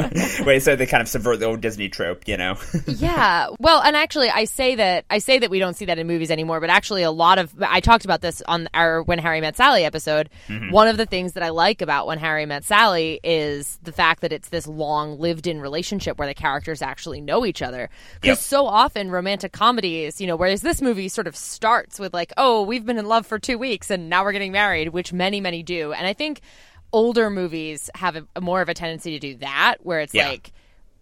Wait, 0.46 0.62
so 0.62 0.76
they 0.76 0.86
kind 0.86 1.02
of 1.02 1.08
subvert 1.08 1.40
the 1.40 1.46
old 1.46 1.62
Disney 1.62 1.90
trope, 1.90 2.28
you 2.28 2.38
know? 2.38 2.56
yeah. 2.88 3.48
Well, 3.60 3.82
and 3.82 3.96
actually, 3.96 4.30
I 4.30 4.46
say 4.46 4.76
that 4.76 5.06
I 5.10 5.20
say 5.20 5.40
that 5.40 5.50
we 5.50 5.60
don't 5.60 5.76
see 5.76 5.86
that 5.86 5.98
in 5.98 6.08
movies 6.08 6.32
anymore, 6.32 6.60
but 6.60 6.70
actually, 6.70 7.04
a 7.04 7.12
lot 7.12 7.40
of 7.40 7.54
I 7.62 7.80
talked 7.80 8.06
about 8.06 8.22
this 8.22 8.42
on 8.48 8.70
our 8.74 9.02
When 9.02 9.20
Harry 9.20 9.42
Met 9.42 9.58
Sally 9.58 9.84
episode. 9.84 10.30
Mm-hmm. 10.48 10.72
One 10.72 10.88
of 10.88 10.98
the 10.98 11.06
things 11.06 11.34
that 11.34 11.44
I 11.44 11.50
like 11.50 11.82
about 11.82 12.08
When 12.08 12.20
Harry 12.20 12.46
Met 12.46 12.64
Sally 12.66 13.20
is 13.24 13.80
the 13.84 13.92
fact 13.92 14.22
that 14.22 14.32
it's 14.32 14.50
this 14.50 14.68
long 14.68 15.18
lived-in 15.40 15.62
relationship 15.62 16.18
where 16.18 16.28
the 16.28 16.34
characters 16.34 16.82
actually 16.82 17.22
know 17.22 17.46
each 17.46 17.62
other. 17.62 17.90
Because 18.20 18.40
Yep. 18.40 18.46
so 18.46 18.66
often 18.68 19.10
romantic 19.10 19.52
comedies, 19.54 20.20
you 20.20 20.28
know, 20.28 20.36
whereas 20.36 20.62
this 20.62 20.82
movie 20.82 21.08
sort 21.08 21.28
of 21.28 21.36
starts 21.36 21.98
with 22.00 22.14
like, 22.14 22.34
oh, 22.38 22.64
we've 22.64 22.86
been 22.86 22.98
in 22.98 23.06
love 23.08 23.26
for 23.26 23.40
two 23.40 23.58
weeks 23.58 23.90
and 23.90 24.10
now 24.10 24.24
we're 24.26 24.34
getting 24.34 24.52
married, 24.52 24.90
which 24.90 25.14
many 25.14 25.40
many 25.40 25.64
do, 25.64 25.94
and 25.94 26.06
I 26.06 26.14
think 26.14 26.42
older 26.92 27.30
movies 27.30 27.90
have 27.96 28.16
a, 28.18 28.26
a 28.36 28.42
more 28.42 28.62
of 28.62 28.68
a 28.70 28.74
tendency 28.74 29.12
to 29.12 29.20
do 29.20 29.38
that, 29.38 29.76
where 29.84 30.02
it's 30.02 30.14
Yeah. 30.14 30.28
like 30.30 30.52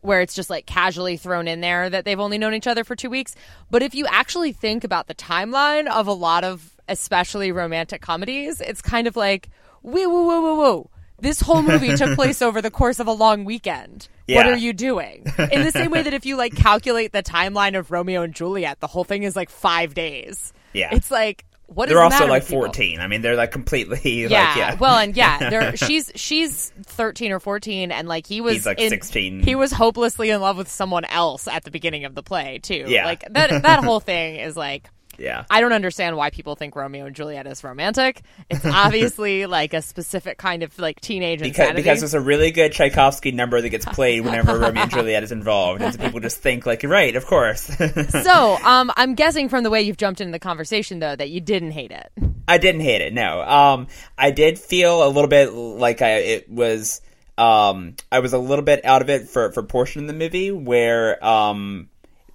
where 0.01 0.21
it's 0.21 0.35
just 0.35 0.49
like 0.49 0.65
casually 0.67 1.17
thrown 1.17 1.47
in 1.47 1.59
there 1.59 1.89
that 1.89 2.05
they've 2.05 2.19
only 2.19 2.37
known 2.37 2.53
each 2.53 2.67
other 2.67 2.83
for 2.83 2.95
two 2.95 3.09
weeks. 3.09 3.33
But 3.71 3.81
if 3.81 3.95
you 3.95 4.05
actually 4.07 4.51
think 4.51 4.83
about 4.83 5.07
the 5.07 5.15
timeline 5.15 5.87
of 5.87 6.05
a 6.07 6.13
lot 6.13 6.43
of 6.43 6.75
especially 6.87 7.51
romantic 7.51 8.01
comedies, 8.01 8.61
it's 8.61 8.81
kind 8.81 9.07
of 9.07 9.15
like, 9.15 9.49
whoa, 9.81 10.07
whoa, 10.07 10.21
whoa, 10.23 10.41
whoa, 10.41 10.55
whoa. 10.55 10.89
This 11.19 11.41
whole 11.41 11.61
movie 11.63 11.95
took 11.95 12.15
place 12.15 12.41
over 12.41 12.61
the 12.61 12.69
course 12.71 12.99
of 12.99 13.07
a 13.07 13.11
long 13.11 13.43
weekend. 13.45 14.07
What 14.29 14.45
are 14.45 14.55
you 14.55 14.73
doing? 14.73 15.25
In 15.51 15.63
the 15.63 15.71
same 15.71 15.89
way 15.91 16.03
that 16.03 16.13
if 16.13 16.25
you 16.25 16.35
like 16.37 16.55
calculate 16.55 17.11
the 17.11 17.23
timeline 17.23 17.77
of 17.77 17.91
Romeo 17.91 18.21
and 18.21 18.33
Juliet, 18.35 18.79
the 18.79 18.87
whole 18.87 19.03
thing 19.03 19.23
is 19.23 19.35
like 19.35 19.49
five 19.49 19.93
days. 19.93 20.53
Yeah. 20.73 20.89
It's 20.93 21.09
like, 21.09 21.45
what 21.67 21.89
is 21.89 21.95
they're 21.95 21.97
the 22.09 22.13
also 22.15 22.27
like 22.27 22.43
14. 22.43 22.99
I 22.99 23.07
mean, 23.07 23.21
they're 23.21 23.35
like 23.35 23.51
completely 23.51 23.99
Yeah. 24.27 24.47
like 24.47 24.57
yeah. 24.57 24.75
Well, 24.75 24.97
and 24.97 25.17
yeah, 25.17 25.49
they're, 25.49 25.75
she's 25.77 26.11
she's 26.15 26.69
thirteen 26.83 27.31
or 27.33 27.39
fourteen, 27.41 27.91
and 27.91 28.07
like 28.07 28.25
he 28.25 28.39
was 28.39 28.53
He's, 28.53 28.65
like, 28.65 28.79
in- 28.79 28.89
16. 28.89 29.41
He 29.43 29.55
was 29.55 29.71
hopelessly 29.73 30.29
in 30.29 30.39
love 30.39 30.55
with 30.57 30.69
someone 30.69 31.03
else 31.03 31.45
at 31.47 31.63
the 31.65 31.71
beginning 31.71 32.05
of 32.05 32.15
the 32.15 32.23
play 32.23 32.59
too. 32.59 32.85
Yeah. 32.87 33.05
like 33.05 33.25
that 33.33 33.63
that 33.63 33.83
whole 33.83 33.99
thing 33.99 34.35
is 34.37 34.55
like. 34.55 34.89
Yeah. 35.17 35.45
I 35.49 35.61
don't 35.61 35.73
understand 35.73 36.15
why 36.15 36.29
people 36.29 36.55
think 36.55 36.75
Romeo 36.75 37.05
and 37.05 37.15
Juliet 37.15 37.47
is 37.47 37.63
romantic. 37.63 38.21
It's 38.49 38.65
obviously 38.65 39.45
like 39.45 39.73
a 39.73 39.81
specific 39.81 40.37
kind 40.37 40.63
of 40.63 40.77
like 40.79 40.99
teenage 41.01 41.39
because, 41.39 41.59
insanity. 41.59 41.81
because 41.81 41.99
there's 41.99 42.13
a 42.13 42.21
really 42.21 42.51
good 42.51 42.71
Tchaikovsky 42.71 43.31
number 43.31 43.61
that 43.61 43.69
gets 43.69 43.85
played 43.85 44.21
whenever 44.21 44.57
Romeo 44.59 44.83
and 44.83 44.91
Juliet 44.91 45.23
is 45.23 45.31
involved, 45.31 45.81
and 45.81 45.93
so 45.93 45.99
people 45.99 46.19
just 46.19 46.37
think 46.37 46.65
like, 46.65 46.83
right, 46.83 47.15
of 47.15 47.25
course. 47.25 47.61
so, 48.09 48.57
um, 48.63 48.91
I'm 48.95 49.15
guessing 49.15 49.49
from 49.49 49.63
the 49.63 49.69
way 49.69 49.81
you've 49.81 49.97
jumped 49.97 50.21
into 50.21 50.31
the 50.31 50.39
conversation 50.39 50.99
though 50.99 51.15
that 51.15 51.29
you 51.29 51.41
didn't 51.41 51.71
hate 51.71 51.91
it. 51.91 52.11
I 52.47 52.57
didn't 52.57 52.81
hate 52.81 53.01
it. 53.01 53.13
No, 53.13 53.41
um, 53.41 53.87
I 54.17 54.31
did 54.31 54.57
feel 54.57 55.05
a 55.05 55.09
little 55.09 55.27
bit 55.27 55.51
like 55.53 56.01
I 56.01 56.09
it 56.17 56.49
was. 56.49 57.01
Um, 57.37 57.95
I 58.11 58.19
was 58.19 58.33
a 58.33 58.39
little 58.39 58.65
bit 58.65 58.83
out 58.83 59.03
of 59.03 59.09
it 59.09 59.29
for 59.29 59.51
for 59.51 59.61
portion 59.61 60.01
of 60.01 60.07
the 60.07 60.13
movie 60.13 60.51
where, 60.51 61.23
um, 61.23 61.89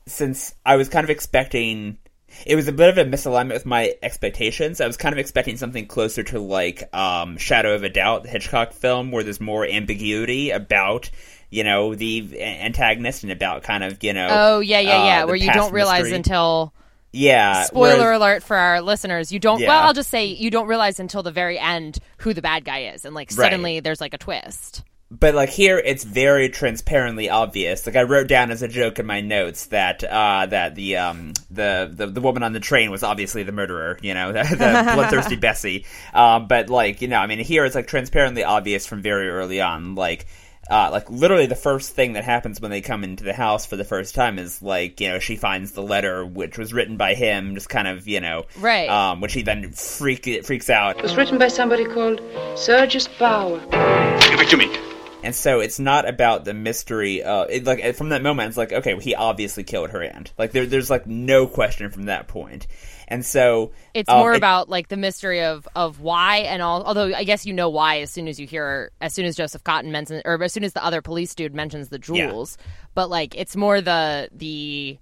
since 0.07 0.55
I 0.65 0.77
was 0.77 0.89
kind 0.89 1.05
of 1.05 1.11
expecting. 1.11 1.99
It 2.47 2.57
was 2.57 2.69
a 2.69 2.73
bit 2.73 2.89
of 2.89 2.99
a 2.99 3.05
misalignment 3.09 3.53
with 3.53 3.67
my 3.67 3.95
expectations. 4.03 4.81
I 4.81 4.87
was 4.87 4.97
kind 4.97 5.13
of 5.13 5.19
expecting 5.19 5.57
something 5.57 5.87
closer 5.87 6.23
to 6.25 6.41
like 6.41 6.89
um, 6.95 7.37
Shadow 7.39 7.75
of 7.75 7.83
a 7.83 7.89
Doubt, 7.89 8.23
the 8.25 8.29
Hitchcock 8.29 8.73
film, 8.73 9.11
where 9.13 9.23
there's 9.23 9.41
more 9.41 9.67
ambiguity 9.67 10.51
about, 10.51 11.11
you 11.51 11.65
know, 11.65 11.95
the 11.95 12.43
antagonist 12.43 13.23
and 13.23 13.33
about 13.33 13.63
kind 13.63 13.85
of, 13.85 14.03
you 14.03 14.13
know. 14.13 14.29
Oh 14.31 14.61
yeah, 14.61 14.81
yeah, 14.81 14.91
uh, 15.01 15.05
yeah. 15.05 15.21
the 15.23 15.27
where 15.29 15.37
you 15.37 15.53
don't 15.53 15.73
realize 15.73 16.03
mystery. 16.03 16.17
until 16.17 16.75
Yeah. 17.13 17.65
spoiler 17.65 17.99
whereas- 17.99 18.17
alert 18.21 18.43
for 18.43 18.57
our 18.57 18.81
listeners 18.81 19.31
you 19.31 19.39
don't 19.39 19.61
Yeah. 19.61 19.69
well 19.69 19.83
i'll 19.83 19.93
just 19.93 20.09
say 20.09 20.25
you 20.27 20.51
don't 20.51 20.67
realize 20.67 20.99
until 20.99 21.23
the 21.23 21.31
very 21.31 21.59
end 21.59 21.99
who 22.19 22.33
the 22.33 22.41
bad 22.41 22.65
guy 22.65 22.85
is 22.95 23.05
and 23.05 23.15
like 23.15 23.29
Right. 23.31 23.45
suddenly 23.45 23.81
there's 23.81 24.01
like 24.01 24.15
a 24.15 24.19
twist 24.19 24.83
but 25.21 25.35
like 25.35 25.51
here 25.51 25.79
it's 25.79 26.05
very 26.05 26.49
transparently 26.49 27.29
obvious 27.29 27.87
like 27.87 27.97
i 27.97 28.03
wrote 28.03 28.29
down 28.29 28.51
as 28.51 28.63
a 28.63 28.69
joke 28.69 28.99
in 28.99 29.05
my 29.05 29.21
notes 29.21 29.67
that 29.67 30.03
uh 30.05 30.47
that 30.47 30.75
the 30.75 30.97
um 30.97 31.33
the 31.51 31.91
the, 31.93 32.07
the 32.07 32.21
woman 32.21 32.43
on 32.43 32.53
the 32.53 32.61
train 32.61 32.91
was 32.91 33.03
obviously 33.03 33.43
the 33.43 33.53
murderer 33.53 33.99
you 34.01 34.15
know 34.15 34.33
the, 34.33 34.43
the 34.43 34.91
bloodthirsty 34.95 35.37
bessie 35.41 35.85
um 36.15 36.47
but 36.49 36.71
like 36.71 37.03
you 37.03 37.09
know 37.09 37.19
i 37.19 37.27
mean 37.27 37.39
here 37.41 37.65
it's 37.65 37.75
like 37.75 37.87
transparently 37.87 38.43
obvious 38.43 38.87
from 38.87 39.03
very 39.03 39.29
early 39.29 39.61
on 39.61 39.95
like 39.95 40.27
uh, 40.71 40.89
like 40.93 41.11
literally 41.11 41.47
the 41.47 41.57
first 41.57 41.91
thing 41.97 42.13
that 42.13 42.23
happens 42.23 42.61
when 42.61 42.71
they 42.71 42.81
come 42.81 43.03
into 43.03 43.25
the 43.25 43.33
house 43.33 43.67
for 43.67 43.75
the 43.77 43.85
first 43.85 44.15
time 44.15 44.39
is 44.39 44.63
like 44.63 45.01
you 45.01 45.09
know 45.09 45.19
she 45.19 45.35
finds 45.35 45.73
the 45.73 45.83
letter 45.83 46.25
which 46.25 46.57
was 46.57 46.73
written 46.73 46.97
by 46.97 47.15
him 47.15 47.55
just 47.55 47.69
kind 47.69 47.89
of 47.89 48.07
you 48.07 48.21
know 48.21 48.45
Right. 48.59 48.89
um 48.89 49.21
which 49.21 49.33
he 49.33 49.43
then 49.43 49.73
freak 49.73 50.25
freaks 50.45 50.71
out 50.71 50.97
It 50.99 51.03
was 51.03 51.17
written 51.17 51.37
by 51.37 51.49
somebody 51.49 51.85
called 51.85 52.21
Sergis 52.55 53.09
Bauer. 53.19 53.59
Give 53.59 54.41
it 54.41 54.49
to 54.51 54.57
me. 54.57 54.92
And 55.23 55.35
so 55.35 55.61
it's 55.61 55.79
not 55.79 56.09
about 56.09 56.45
the 56.45 56.53
mystery. 56.55 57.23
Uh, 57.23 57.45
it, 57.45 57.65
like 57.65 57.95
from 57.95 58.09
that 58.11 58.23
moment, 58.23 58.49
it's 58.49 58.57
like 58.57 58.73
okay, 58.73 58.99
he 59.01 59.15
obviously 59.15 59.63
killed 59.65 59.91
her 59.91 60.03
aunt. 60.03 60.33
Like 60.39 60.53
there, 60.53 60.67
there's 60.67 60.91
like 60.91 61.07
no 61.07 61.47
question 61.47 61.91
from 61.91 62.05
that 62.05 62.27
point. 62.29 62.67
And 63.09 63.25
so 63.25 63.73
it's 63.95 64.09
um, 64.09 64.19
more 64.19 64.33
it- 64.33 64.39
about 64.39 64.69
like 64.69 64.89
the 64.89 64.97
mystery 64.97 65.43
of 65.43 65.69
of 65.77 66.01
why 66.01 66.39
and 66.39 66.63
all 66.63 66.83
although 66.83 67.13
i 67.15 67.25
guess 67.25 67.45
you 67.45 67.53
know 67.53 67.69
why 67.69 68.01
as 68.01 68.11
soon 68.11 68.27
as 68.27 68.41
you 68.41 68.47
hear 68.47 68.91
as 69.03 69.13
soon 69.13 69.27
as 69.27 69.37
joseph 69.37 69.63
cotten 69.65 69.91
mentions 69.91 70.23
or 70.25 70.43
as 70.43 70.51
soon 70.51 70.65
as 70.65 70.73
the 70.73 70.83
other 70.83 71.03
police 71.03 71.35
dude 71.35 71.55
mentions 71.55 71.91
the 71.91 71.97
Yeah. 71.99 72.29
jewels 72.29 72.57
but 72.95 73.11
like 73.11 73.35
it's 73.37 73.55
more 73.55 73.83
the 73.83 74.31
the 74.33 74.97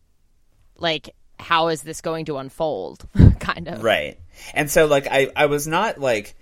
like 0.76 1.14
how 1.38 1.68
is 1.68 1.82
this 1.82 2.00
going 2.00 2.24
to 2.24 2.38
unfold 2.38 3.06
kind 3.38 3.68
of 3.68 3.82
right. 3.84 4.18
And 4.54 4.68
so 4.70 4.86
like 4.86 5.06
I, 5.08 5.30
I 5.36 5.46
was 5.46 5.68
not 5.68 5.98
like 5.98 6.34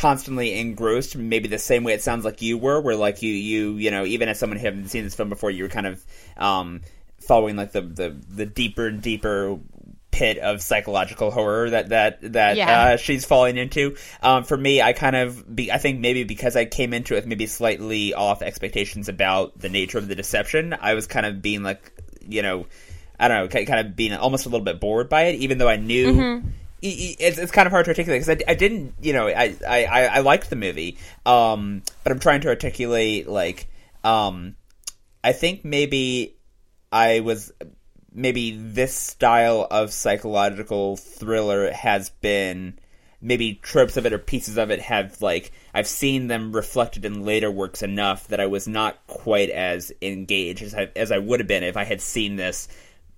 constantly 0.00 0.54
engrossed 0.58 1.16
maybe 1.16 1.48
the 1.48 1.58
same 1.58 1.82
way 1.84 1.92
it 1.92 2.02
sounds 2.02 2.24
like 2.24 2.40
you 2.40 2.56
were 2.56 2.80
where 2.80 2.96
like 2.96 3.20
you 3.22 3.32
you 3.32 3.72
you 3.72 3.90
know 3.90 4.04
even 4.04 4.28
as 4.28 4.38
someone 4.38 4.58
who 4.58 4.64
hadn't 4.64 4.88
seen 4.88 5.02
this 5.04 5.14
film 5.14 5.28
before 5.28 5.50
you 5.50 5.64
were 5.64 5.68
kind 5.68 5.86
of 5.86 6.04
um 6.36 6.80
following 7.20 7.56
like 7.56 7.72
the 7.72 7.80
the, 7.80 8.16
the 8.30 8.46
deeper 8.46 8.86
and 8.86 9.02
deeper 9.02 9.58
pit 10.10 10.38
of 10.38 10.62
psychological 10.62 11.30
horror 11.30 11.70
that 11.70 11.88
that 11.90 12.18
that 12.32 12.56
Yeah. 12.56 12.80
uh, 12.82 12.96
she's 12.96 13.24
falling 13.24 13.56
into 13.56 13.96
um 14.22 14.44
for 14.44 14.56
me 14.56 14.80
i 14.80 14.92
kind 14.92 15.14
of 15.16 15.54
be 15.54 15.70
i 15.72 15.78
think 15.78 16.00
maybe 16.00 16.24
because 16.24 16.56
i 16.56 16.64
came 16.64 16.94
into 16.94 17.14
it 17.14 17.18
with 17.18 17.26
maybe 17.26 17.46
slightly 17.46 18.14
off 18.14 18.40
expectations 18.40 19.08
about 19.08 19.58
the 19.58 19.68
nature 19.68 19.98
of 19.98 20.08
the 20.08 20.14
deception 20.14 20.74
i 20.80 20.94
was 20.94 21.06
kind 21.06 21.26
of 21.26 21.42
being 21.42 21.62
like 21.62 21.92
you 22.26 22.42
know 22.42 22.66
i 23.20 23.28
don't 23.28 23.52
know 23.52 23.64
kind 23.64 23.86
of 23.86 23.94
being 23.96 24.12
almost 24.14 24.46
a 24.46 24.48
little 24.48 24.64
bit 24.64 24.80
bored 24.80 25.08
by 25.08 25.24
it 25.24 25.34
even 25.40 25.58
though 25.58 25.68
i 25.68 25.76
knew 25.76 26.12
Mm-hmm. 26.12 26.48
It's, 26.80 27.38
it's 27.38 27.52
kind 27.52 27.66
of 27.66 27.72
hard 27.72 27.84
to 27.86 27.90
articulate 27.90 28.20
because 28.20 28.42
I, 28.42 28.52
I 28.52 28.54
didn't, 28.54 28.94
you 29.00 29.12
know, 29.12 29.28
I, 29.28 29.56
I, 29.66 29.84
I 29.84 30.04
I 30.04 30.18
liked 30.20 30.50
the 30.50 30.56
movie, 30.56 30.98
um, 31.26 31.82
but 32.04 32.12
I'm 32.12 32.20
trying 32.20 32.40
to 32.42 32.48
articulate 32.48 33.28
like, 33.28 33.68
um, 34.04 34.56
I 35.22 35.32
think 35.32 35.64
maybe 35.64 36.36
I 36.92 37.20
was 37.20 37.52
maybe 38.12 38.52
this 38.52 38.94
style 38.94 39.66
of 39.70 39.92
psychological 39.92 40.96
thriller 40.96 41.70
has 41.72 42.10
been 42.10 42.78
maybe 43.20 43.54
tropes 43.54 43.96
of 43.96 44.06
it 44.06 44.12
or 44.12 44.18
pieces 44.18 44.56
of 44.56 44.70
it 44.70 44.80
have 44.80 45.20
like 45.20 45.52
I've 45.74 45.88
seen 45.88 46.28
them 46.28 46.52
reflected 46.54 47.04
in 47.04 47.24
later 47.24 47.50
works 47.50 47.82
enough 47.82 48.28
that 48.28 48.40
I 48.40 48.46
was 48.46 48.68
not 48.68 49.04
quite 49.06 49.50
as 49.50 49.92
engaged 50.00 50.62
as 50.62 50.74
I, 50.74 50.90
as 50.94 51.10
I 51.10 51.18
would 51.18 51.40
have 51.40 51.48
been 51.48 51.64
if 51.64 51.76
I 51.76 51.84
had 51.84 52.00
seen 52.00 52.36
this 52.36 52.68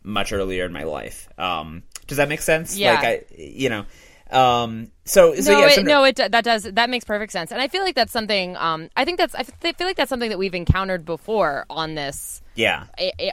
much 0.02 0.33
earlier 0.33 0.64
in 0.64 0.73
my 0.73 0.85
life. 0.85 1.29
Um, 1.38 1.83
does 2.11 2.19
that 2.19 2.29
make 2.29 2.43
sense? 2.43 2.76
Yeah. 2.76 2.95
Like 2.95 3.05
I, 3.05 3.23
you 3.38 3.71
know, 3.71 3.87
um, 4.31 4.90
so 5.05 5.35
so 5.37 5.52
no, 5.52 5.61
yeah, 5.61 5.81
it, 5.81 5.85
no, 5.85 6.05
it 6.05 6.17
that 6.17 6.45
does 6.45 6.64
that 6.64 6.90
makes 6.90 7.05
perfect 7.05 7.33
sense, 7.33 7.50
and 7.50 7.61
I 7.61 7.69
feel 7.69 7.83
like 7.83 7.95
that's 7.95 8.12
something. 8.12 8.57
Um, 8.57 8.90
I 8.97 9.05
think 9.05 9.19
that's 9.19 9.35
I 9.35 9.43
feel 9.45 9.87
like 9.87 9.97
that's 9.97 10.09
something 10.09 10.31
that 10.31 10.38
we've 10.38 10.55
encountered 10.55 11.05
before 11.05 11.67
on 11.71 11.95
this 11.95 12.43
yeah, 12.55 12.85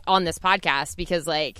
on 0.07 0.23
this 0.23 0.39
podcast 0.39 0.95
because 0.95 1.27
like 1.27 1.59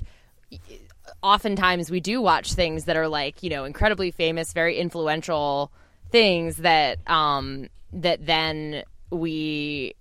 oftentimes 1.22 1.92
we 1.92 2.00
do 2.00 2.22
watch 2.22 2.54
things 2.54 2.86
that 2.86 2.98
are 2.98 3.08
like 3.08 3.42
you 3.44 3.50
know 3.50 3.64
incredibly 3.64 4.12
famous 4.12 4.54
very 4.54 4.78
influential 4.78 5.72
things 6.12 6.58
that 6.58 7.00
um 7.10 7.68
that 7.94 8.26
then 8.26 8.84
we 9.10 9.96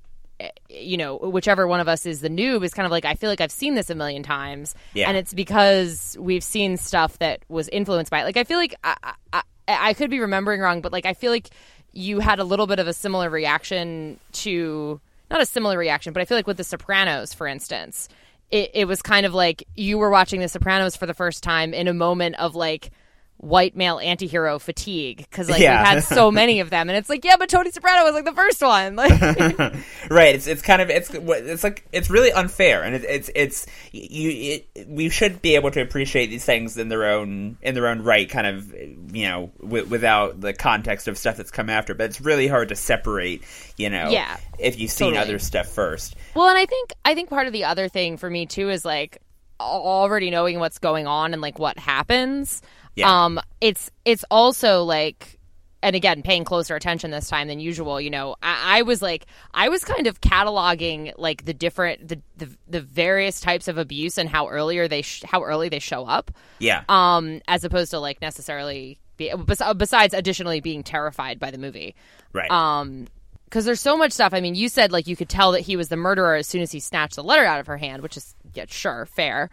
you 0.69 0.97
know 0.97 1.17
whichever 1.17 1.67
one 1.67 1.81
of 1.81 1.89
us 1.89 2.05
is 2.07 2.21
the 2.21 2.29
noob 2.29 2.63
is 2.65 2.75
kind 2.75 2.85
of 2.85 2.91
like 2.93 3.05
i 3.05 3.15
feel 3.15 3.31
like 3.31 3.41
i've 3.41 3.51
seen 3.51 3.75
this 3.75 3.89
a 3.91 3.95
million 3.95 4.23
times 4.23 4.75
Yeah. 4.95 5.09
and 5.09 5.17
it's 5.17 5.33
because 5.33 6.17
we've 6.21 6.45
seen 6.45 6.77
stuff 6.77 7.19
that 7.21 7.41
was 7.49 7.69
influenced 7.71 8.11
by 8.11 8.21
it 8.21 8.25
like 8.25 8.37
i 8.37 8.45
feel 8.45 8.59
like 8.59 8.75
I, 8.85 8.97
I, 9.03 9.13
I- 9.33 9.43
I 9.69 9.95
could 9.95 10.11
be 10.11 10.21
remembering 10.21 10.61
wrong 10.61 10.81
but 10.83 10.93
like 10.93 11.07
i 11.07 11.15
feel 11.15 11.33
like 11.33 11.49
you 11.93 12.21
had 12.21 12.39
a 12.39 12.45
little 12.45 12.67
bit 12.67 12.79
of 12.79 12.87
a 12.87 12.93
similar 12.93 13.29
reaction 13.31 14.21
to 14.33 15.01
not 15.31 15.41
a 15.41 15.47
similar 15.47 15.77
reaction 15.79 16.13
but 16.13 16.21
i 16.21 16.25
feel 16.25 16.37
like 16.39 16.47
with 16.47 16.57
the 16.59 16.65
sopranos 16.65 17.33
for 17.35 17.47
instance 17.47 18.09
it, 18.53 18.71
it 18.75 18.85
was 18.87 19.03
kind 19.03 19.27
of 19.27 19.35
like 19.35 19.67
you 19.75 19.99
were 19.99 20.11
watching 20.11 20.41
the 20.41 20.49
sopranos 20.49 20.95
for 20.97 21.07
the 21.07 21.15
first 21.15 21.43
time 21.43 21.75
in 21.75 21.89
a 21.89 21.95
moment 21.95 22.37
of 22.39 22.55
like 22.55 22.91
white 23.39 23.77
male 23.77 23.99
antihero 23.99 24.61
fatigue 24.61 25.19
because 25.19 25.49
like 25.51 25.61
Yeah. 25.61 25.79
we've 25.81 25.89
had 25.89 26.03
so 26.05 26.31
many 26.31 26.61
of 26.61 26.71
them, 26.71 26.89
and 26.89 26.97
it's 26.97 27.09
like, 27.09 27.25
yeah, 27.25 27.37
but 27.39 27.49
Tony 27.49 27.71
Soprano 27.71 28.05
was 28.05 28.15
like 28.15 28.25
the 28.25 28.33
first 28.33 28.63
one. 28.63 28.97
Like, 29.07 29.11
right 30.11 30.35
it's 30.35 30.47
it's 30.47 30.63
kind 30.63 30.81
of 30.81 30.89
it's 30.91 31.11
it's 31.13 31.65
like 31.65 31.87
it's 31.93 32.09
really 32.11 32.33
unfair 32.33 32.83
and 32.83 32.95
it, 32.95 33.05
it's 33.05 33.31
it's 33.35 33.67
you 33.93 34.61
it, 34.75 34.89
we 34.89 35.09
should 35.09 35.43
be 35.43 35.55
able 35.57 35.71
to 35.73 35.81
appreciate 35.81 36.27
these 36.27 36.45
things 36.45 36.77
in 36.79 36.89
their 36.89 37.05
own 37.07 37.59
in 37.63 37.75
their 37.75 37.89
own 37.89 38.03
right 38.03 38.29
kind 38.29 38.47
of 38.47 38.73
you 39.15 39.27
know 39.29 39.51
w- 39.61 39.85
without 39.87 40.41
the 40.41 40.53
context 40.53 41.09
of 41.09 41.19
stuff 41.19 41.37
that's 41.37 41.51
come 41.51 41.69
after 41.69 41.95
but 41.95 42.05
it's 42.05 42.21
really 42.21 42.47
hard 42.49 42.69
to 42.69 42.77
separate 42.77 43.43
you 43.77 43.91
know 43.91 44.09
Yeah, 44.11 44.37
if 44.59 44.79
you've 44.79 44.91
seen 44.91 45.09
totally. 45.15 45.23
other 45.23 45.39
stuff 45.39 45.67
first 45.69 46.15
Well, 46.35 46.49
and 46.49 46.59
I 46.59 46.67
think 46.67 46.93
I 47.05 47.15
think 47.15 47.29
part 47.31 47.47
of 47.47 47.53
the 47.53 47.65
other 47.65 47.89
thing 47.89 48.17
for 48.17 48.31
me 48.31 48.47
too 48.47 48.71
is 48.71 48.85
like 48.85 49.21
already 49.61 50.31
knowing 50.31 50.59
what's 50.59 50.79
going 50.79 51.07
on 51.07 51.33
and 51.33 51.43
like 51.43 51.59
what 51.59 51.79
happens. 51.79 52.63
Yeah. 52.95 53.25
Um, 53.25 53.41
it's 53.61 53.91
it's 54.05 54.25
also 54.31 54.83
like, 54.85 55.39
and 55.83 55.95
again, 55.95 56.23
paying 56.23 56.45
closer 56.45 56.75
attention 56.75 57.11
this 57.11 57.29
time 57.29 57.49
than 57.49 57.61
usual. 57.61 58.01
You 58.01 58.11
know, 58.11 58.37
I, 58.43 58.79
I 58.79 58.83
was 58.83 59.03
like, 59.03 59.27
I 59.53 59.69
was 59.69 59.85
kind 59.85 60.07
of 60.07 60.21
cataloging 60.21 61.13
like 61.19 61.45
the 61.45 61.53
different 61.55 62.09
the 62.09 62.21
the, 62.37 62.49
the 62.69 62.81
various 62.81 63.41
types 63.41 63.69
of 63.69 63.77
abuse 63.79 64.17
and 64.19 64.29
how 64.29 64.49
earlier 64.49 64.89
they 64.89 65.03
sh- 65.03 65.25
how 65.27 65.43
early 65.43 65.69
they 65.69 65.79
show 65.79 66.05
up. 66.07 66.31
yeah 66.59 66.85
Um, 66.89 67.41
as 67.49 67.65
opposed 67.65 67.91
to 67.91 67.99
like 68.01 68.21
necessarily 68.23 68.99
be, 69.19 69.33
besides 69.77 70.13
additionally 70.15 70.61
being 70.61 70.83
terrified 70.83 71.39
by 71.39 71.51
the 71.51 71.57
movie 71.59 71.95
right 72.35 72.51
um 72.51 73.07
because 73.47 73.65
there's 73.65 73.81
so 73.81 73.97
much 73.97 74.13
stuff 74.13 74.35
i 74.35 74.41
mean 74.43 74.55
you 74.55 74.69
said 74.69 74.93
like 74.93 75.07
you 75.07 75.17
could 75.17 75.29
tell 75.31 75.53
that 75.53 75.61
he 75.61 75.75
was 75.75 75.89
the 75.89 75.97
murderer 75.97 76.35
as 76.35 76.47
soon 76.47 76.61
as 76.61 76.71
he 76.71 76.81
snatched 76.81 77.17
the 77.17 77.25
letter 77.25 77.45
out 77.45 77.59
of 77.59 77.67
her 77.67 77.79
hand 77.79 78.03
which 78.03 78.19
is 78.19 78.35
yeah 78.57 78.65
sure 78.69 79.07
fair. 79.07 79.51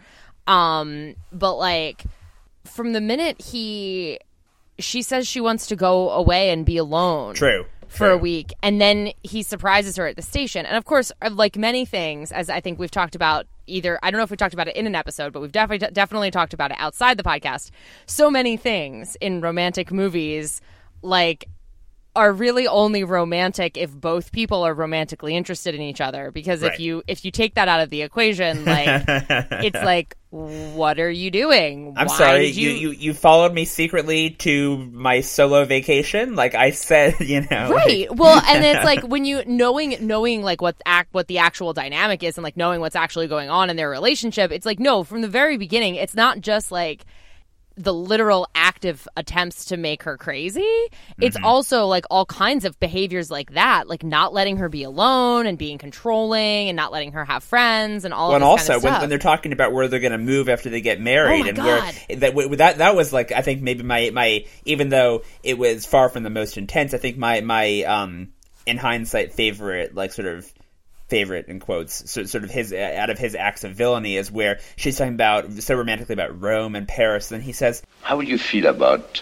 Um 0.47 1.15
but 1.31 1.55
like 1.55 2.03
from 2.65 2.93
the 2.93 3.01
minute 3.01 3.41
he 3.41 4.19
she 4.79 5.01
says 5.01 5.27
she 5.27 5.39
wants 5.41 5.67
to 5.67 5.75
go 5.75 6.09
away 6.09 6.49
and 6.49 6.65
be 6.65 6.77
alone 6.77 7.35
true 7.35 7.65
for 7.87 8.09
a 8.09 8.17
week 8.17 8.51
and 8.63 8.81
then 8.81 9.11
he 9.21 9.43
surprises 9.43 9.97
her 9.97 10.07
at 10.07 10.15
the 10.15 10.21
station. 10.21 10.65
And 10.65 10.75
of 10.75 10.85
course 10.85 11.11
uh, 11.21 11.29
like 11.31 11.57
many 11.57 11.85
things 11.85 12.31
as 12.31 12.49
i 12.49 12.59
think 12.59 12.79
we've 12.79 12.91
talked 12.91 13.15
about 13.15 13.45
either 13.67 13.99
i 14.03 14.11
don't 14.11 14.17
know 14.17 14.23
if 14.23 14.31
we 14.31 14.35
talked 14.35 14.53
about 14.53 14.67
it 14.67 14.75
in 14.75 14.87
an 14.87 14.95
episode 14.95 15.31
but 15.31 15.41
we've 15.41 15.51
definitely 15.51 15.87
definitely 15.93 16.31
talked 16.31 16.53
about 16.53 16.71
it 16.71 16.77
outside 16.79 17.17
the 17.17 17.23
podcast. 17.23 17.69
So 18.05 18.31
many 18.31 18.57
things 18.57 19.15
in 19.21 19.41
romantic 19.41 19.91
movies 19.91 20.59
like 21.01 21.47
are 22.15 22.31
really 22.31 22.67
only 22.67 23.03
romantic 23.03 23.75
if 23.75 23.91
both 23.91 24.31
people 24.31 24.61
are 24.63 24.73
romantically 24.73 25.35
interested 25.35 25.73
in 25.73 25.81
each 25.81 25.99
other 25.99 26.29
because 26.31 26.61
Right. 26.61 26.73
if 26.73 26.79
you 26.79 27.01
if 27.07 27.25
you 27.25 27.31
take 27.31 27.55
that 27.55 27.67
out 27.67 27.79
of 27.79 27.89
the 27.89 28.03
equation 28.03 28.65
like 28.73 29.03
it's 29.07 29.75
like 29.83 30.15
what 30.29 30.99
are 30.99 31.09
you 31.09 31.31
doing 31.31 31.93
I'm 31.97 32.07
Why 32.07 32.17
sorry, 32.17 32.45
did 32.47 32.55
you, 32.55 32.69
you 32.69 32.89
you 32.91 33.13
followed 33.13 33.53
me 33.53 33.65
secretly 33.65 34.31
to 34.39 34.77
my 34.91 35.21
solo 35.21 35.63
vacation. 35.65 36.35
Like 36.35 36.55
I 36.55 36.71
said, 36.71 37.15
you 37.19 37.41
know, 37.41 37.69
like- 37.69 37.69
right 37.71 38.15
well 38.15 38.41
and 38.47 38.63
it's 38.63 38.83
like 38.91 39.03
when 39.03 39.25
you 39.25 39.43
knowing 39.45 39.95
knowing 40.01 40.41
like 40.43 40.61
what 40.61 40.75
act 40.85 41.13
what 41.13 41.27
the 41.27 41.39
actual 41.39 41.73
dynamic 41.73 42.21
is 42.23 42.37
and 42.37 42.43
like 42.43 42.57
knowing 42.57 42.79
what's 42.79 42.95
actually 42.95 43.27
going 43.27 43.49
on 43.49 43.69
in 43.69 43.75
their 43.75 43.89
relationship 43.89 44.51
it's 44.51 44.65
like 44.65 44.79
no 44.79 45.03
from 45.03 45.21
the 45.21 45.27
very 45.27 45.57
beginning 45.57 45.95
it's 45.95 46.15
not 46.15 46.41
just 46.41 46.71
like 46.71 47.05
the 47.75 47.93
literal 47.93 48.47
active 48.53 49.07
attempts 49.17 49.65
to 49.65 49.77
make 49.77 50.03
her 50.03 50.17
crazy 50.17 50.61
it's 51.19 51.35
Mm-hmm. 51.35 51.45
also 51.45 51.85
like 51.87 52.05
all 52.11 52.25
kinds 52.25 52.65
of 52.65 52.79
behaviors 52.79 53.31
like 53.31 53.53
that 53.53 53.87
like 53.87 54.03
not 54.03 54.31
letting 54.33 54.57
her 54.57 54.69
be 54.69 54.83
alone 54.83 55.47
and 55.47 55.57
being 55.57 55.77
controlling 55.79 56.69
and 56.69 56.75
not 56.75 56.91
letting 56.91 57.13
her 57.13 57.25
have 57.25 57.43
friends 57.43 58.05
and 58.05 58.13
all 58.13 58.29
Well, 58.29 58.37
of 58.37 58.41
and 58.43 58.51
this 58.59 58.67
kind 58.67 58.75
also 58.75 58.77
of 58.77 58.83
when, 58.93 59.01
when 59.01 59.09
they're 59.09 59.17
talking 59.17 59.53
about 59.53 59.71
where 59.73 59.87
they're 59.87 59.99
going 59.99 60.11
to 60.11 60.17
move 60.19 60.49
after 60.49 60.69
they 60.69 60.81
get 60.81 61.01
married, 61.01 61.45
Oh 61.45 61.47
and 61.47 61.57
God. 61.57 61.65
where 61.65 62.17
that 62.17 62.57
that 62.57 62.77
that 62.77 62.95
was 62.95 63.11
like 63.11 63.31
I 63.31 63.41
think 63.41 63.61
maybe 63.61 63.83
my 63.83 64.11
my 64.13 64.45
even 64.65 64.89
though 64.89 65.23
it 65.43 65.57
was 65.57 65.85
far 65.85 66.09
from 66.09 66.23
the 66.23 66.29
most 66.29 66.57
intense, 66.57 66.93
I 66.93 66.97
think 66.97 67.17
my 67.17 67.41
my 67.41 67.81
um 67.83 68.33
in 68.65 68.77
hindsight 68.77 69.33
favorite 69.33 69.95
like 69.95 70.13
sort 70.13 70.27
of 70.27 70.51
favorite 71.13 71.47
in 71.47 71.59
quotes 71.59 72.09
so, 72.09 72.23
sort 72.23 72.43
of 72.43 72.49
his 72.49 72.73
uh, 72.73 72.95
out 72.97 73.11
of 73.11 73.19
his 73.19 73.35
acts 73.35 73.63
of 73.63 73.75
villainy 73.75 74.17
is 74.17 74.31
where 74.31 74.59
she's 74.75 74.97
talking 74.97 75.13
about 75.13 75.51
so 75.53 75.75
romantically 75.75 76.13
about 76.13 76.41
Rome 76.41 76.75
and 76.75 76.87
Paris, 76.87 77.31
and 77.31 77.43
he 77.43 77.51
says, 77.51 77.83
How 78.01 78.17
would 78.17 78.27
you 78.27 78.39
feel 78.39 78.65
about 78.65 79.21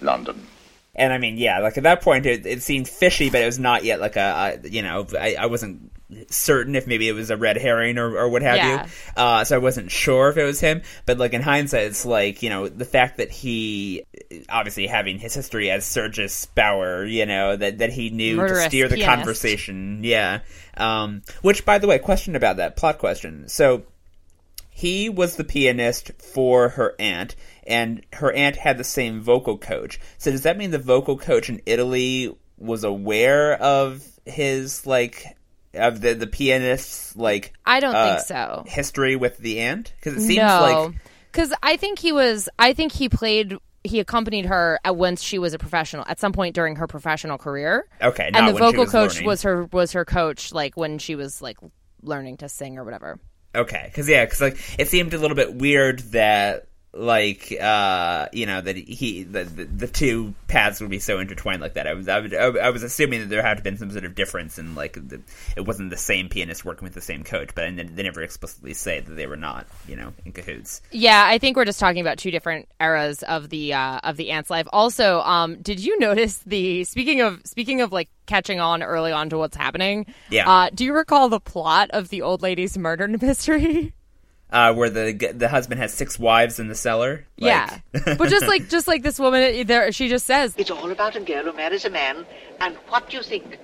London? 0.00 0.46
and 0.94 1.12
I 1.12 1.18
mean, 1.18 1.36
yeah, 1.36 1.58
like 1.58 1.76
at 1.76 1.82
that 1.82 2.00
point, 2.00 2.26
it, 2.26 2.46
it 2.46 2.62
seemed 2.62 2.88
fishy, 2.88 3.28
but 3.28 3.42
it 3.42 3.46
was 3.46 3.58
not 3.58 3.84
yet 3.84 4.00
like 4.00 4.16
a, 4.16 4.60
a 4.64 4.68
you 4.68 4.82
know, 4.82 5.04
I, 5.18 5.34
I 5.34 5.46
wasn't 5.46 5.92
certain 6.28 6.74
if 6.76 6.86
maybe 6.86 7.08
it 7.08 7.12
was 7.12 7.30
a 7.30 7.36
red 7.36 7.56
herring 7.56 7.98
or, 7.98 8.16
or 8.16 8.28
what 8.28 8.42
have 8.42 8.56
Yeah. 8.56 8.84
you. 8.84 8.90
Uh, 9.16 9.44
so 9.44 9.56
I 9.56 9.58
wasn't 9.58 9.90
sure 9.90 10.28
if 10.28 10.36
it 10.36 10.44
was 10.44 10.60
him. 10.60 10.82
But 11.04 11.18
like 11.18 11.32
in 11.34 11.42
hindsight, 11.42 11.84
it's 11.84 12.06
like 12.06 12.42
you 12.42 12.50
know 12.50 12.68
the 12.68 12.84
fact 12.84 13.16
that 13.18 13.30
he, 13.30 14.04
obviously 14.48 14.86
having 14.86 15.18
his 15.18 15.34
history 15.34 15.70
as 15.70 15.84
Sergis 15.84 16.46
Bauer, 16.54 17.04
you 17.04 17.26
know 17.26 17.56
that 17.56 17.78
that 17.78 17.92
he 17.92 18.10
knew 18.10 18.36
Murderous 18.36 18.64
to 18.64 18.68
steer 18.70 18.88
the 18.88 18.96
pianist. 18.96 19.16
conversation. 19.16 20.00
Yeah. 20.04 20.40
Um, 20.76 21.22
which, 21.42 21.64
by 21.64 21.78
the 21.78 21.86
way, 21.86 21.98
question 21.98 22.36
about 22.36 22.58
that 22.58 22.76
plot 22.76 22.98
question. 22.98 23.48
So 23.48 23.82
he 24.70 25.08
was 25.08 25.36
the 25.36 25.44
pianist 25.44 26.10
for 26.20 26.68
her 26.70 26.94
aunt, 26.98 27.34
and 27.66 28.04
her 28.12 28.30
aunt 28.32 28.56
had 28.56 28.76
the 28.78 28.84
same 28.84 29.22
vocal 29.22 29.56
coach. 29.56 29.98
So 30.18 30.30
does 30.30 30.42
that 30.42 30.58
mean 30.58 30.70
the 30.70 30.78
vocal 30.78 31.16
coach 31.16 31.48
in 31.48 31.62
Italy 31.66 32.36
was 32.58 32.84
aware 32.84 33.54
of 33.54 34.04
his 34.26 34.86
like 34.86 35.36
of 35.76 36.00
the 36.00 36.14
the 36.14 36.26
pianist's 36.26 37.16
like 37.16 37.52
I 37.64 37.80
don't 37.80 37.94
uh, 37.94 38.16
think 38.16 38.26
so. 38.26 38.64
history 38.66 39.16
with 39.16 39.38
the 39.38 39.60
aunt? 39.60 39.92
Because 39.96 40.14
it 40.14 40.26
seems 40.26 40.38
no, 40.38 40.60
like 40.60 40.94
because 41.32 41.52
I 41.62 41.76
think 41.76 41.98
he 41.98 42.12
was. 42.12 42.48
I 42.58 42.72
think 42.72 42.92
he 42.92 43.08
played. 43.08 43.56
He 43.84 44.00
accompanied 44.00 44.46
her 44.46 44.80
at 44.84 44.96
once 44.96 45.22
she 45.22 45.38
was 45.38 45.54
a 45.54 45.58
professional 45.58 46.04
at 46.08 46.18
some 46.18 46.32
point 46.32 46.54
during 46.54 46.76
her 46.76 46.86
professional 46.86 47.38
career. 47.38 47.86
okay, 48.02 48.30
not 48.32 48.42
and 48.42 48.48
the 48.48 48.58
vocal 48.58 48.84
was 48.84 48.90
coach 48.90 49.14
learning. 49.14 49.26
was 49.26 49.42
her 49.42 49.64
was 49.66 49.92
her 49.92 50.04
coach 50.04 50.52
like 50.52 50.76
when 50.76 50.98
she 50.98 51.14
was 51.14 51.40
like 51.40 51.58
learning 52.02 52.38
to 52.38 52.48
sing 52.48 52.78
or 52.78 52.84
whatever. 52.84 53.20
Okay, 53.54 53.84
because 53.86 54.08
yeah, 54.08 54.24
because 54.24 54.40
like 54.40 54.58
it 54.78 54.88
seemed 54.88 55.14
a 55.14 55.18
little 55.18 55.36
bit 55.36 55.54
weird 55.54 56.00
that 56.12 56.68
like 56.96 57.52
uh 57.60 58.26
you 58.32 58.46
know 58.46 58.60
that 58.60 58.76
he 58.76 59.22
the, 59.24 59.44
the 59.44 59.64
the 59.64 59.86
two 59.86 60.34
paths 60.48 60.80
would 60.80 60.90
be 60.90 60.98
so 60.98 61.18
intertwined 61.18 61.60
like 61.60 61.74
that. 61.74 61.86
I 61.86 61.94
was 61.94 62.08
I, 62.08 62.20
would, 62.20 62.34
I 62.34 62.70
was 62.70 62.82
assuming 62.82 63.20
that 63.20 63.28
there 63.28 63.42
had 63.42 63.58
to 63.58 63.62
been 63.66 63.78
some 63.78 63.90
sort 63.90 64.04
of 64.04 64.14
difference 64.14 64.58
in 64.58 64.74
like 64.74 64.94
the, 64.94 65.20
it 65.56 65.62
wasn't 65.62 65.90
the 65.90 65.96
same 65.96 66.28
pianist 66.28 66.64
working 66.64 66.84
with 66.84 66.94
the 66.94 67.00
same 67.00 67.24
coach, 67.24 67.50
but 67.54 67.64
and 67.64 67.78
they 67.78 68.02
never 68.02 68.22
explicitly 68.22 68.74
say 68.74 69.00
that 69.00 69.14
they 69.14 69.26
were 69.26 69.36
not 69.36 69.66
you 69.88 69.96
know 69.96 70.12
in 70.24 70.32
cahoots. 70.32 70.80
Yeah, 70.92 71.24
I 71.26 71.38
think 71.38 71.56
we're 71.56 71.64
just 71.64 71.80
talking 71.80 72.00
about 72.00 72.18
two 72.18 72.30
different 72.30 72.68
eras 72.80 73.22
of 73.24 73.48
the 73.50 73.74
uh, 73.74 73.98
of 74.04 74.16
the 74.16 74.30
aunt's 74.30 74.50
life. 74.50 74.66
Also, 74.72 75.20
um, 75.20 75.60
did 75.62 75.80
you 75.80 75.98
notice 75.98 76.38
the 76.46 76.84
speaking 76.84 77.20
of 77.20 77.40
speaking 77.44 77.80
of 77.80 77.92
like 77.92 78.08
catching 78.26 78.60
on 78.60 78.82
early 78.82 79.12
on 79.12 79.30
to 79.30 79.38
what's 79.38 79.56
happening? 79.56 80.06
Yeah. 80.30 80.48
Uh, 80.48 80.70
do 80.72 80.84
you 80.84 80.94
recall 80.94 81.28
the 81.28 81.40
plot 81.40 81.90
of 81.90 82.08
the 82.08 82.22
old 82.22 82.42
lady's 82.42 82.78
murder 82.78 83.08
mystery? 83.08 83.92
Uh, 84.48 84.72
where 84.72 84.88
the 84.88 85.32
the 85.34 85.48
husband 85.48 85.80
has 85.80 85.92
six 85.92 86.18
wives 86.20 86.60
in 86.60 86.68
the 86.68 86.74
cellar. 86.74 87.26
yeah, 87.36 87.78
but 87.92 88.28
just 88.28 88.46
like 88.46 88.68
just 88.68 88.86
like 88.86 89.02
this 89.02 89.18
woman 89.18 89.66
there, 89.66 89.90
she 89.90 90.08
just 90.08 90.24
says, 90.24 90.54
It's 90.56 90.70
all 90.70 90.90
about 90.90 91.16
a 91.16 91.20
girl 91.20 91.42
who 91.44 91.52
marries 91.52 91.84
a 91.84 91.90
man, 91.90 92.24
and 92.60 92.76
what 92.88 93.10
do 93.10 93.16
you 93.16 93.22
think? 93.24 93.58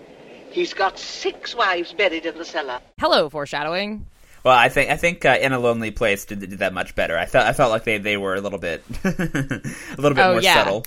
He's 0.51 0.75
got 0.75 0.99
six 0.99 1.55
wives 1.55 1.93
buried 1.93 2.27
in 2.27 2.37
the 2.37 2.45
cellar. 2.45 2.81
"Hello, 2.99 3.29
foreshadowing." 3.31 4.07
Well, 4.45 4.59
I 4.59 4.69
think 4.71 4.91
I 4.91 4.97
think 4.97 5.25
uh, 5.25 5.39
in 5.41 5.53
a 5.53 5.59
lonely 5.61 5.93
place 5.93 6.25
did, 6.25 6.41
did 6.41 6.59
that 6.59 6.75
much 6.75 6.97
better. 6.97 7.17
I 7.17 7.27
felt 7.27 7.47
I 7.47 7.53
felt 7.53 7.71
like 7.71 7.85
they, 7.85 7.99
they 7.99 8.17
were 8.17 8.35
a 8.35 8.41
little 8.41 8.59
bit 8.59 8.83
a 9.05 9.09
little 9.97 10.15
bit 10.15 10.19
Oh, 10.19 10.33
more 10.33 10.41
yeah. 10.43 10.55
subtle. 10.65 10.85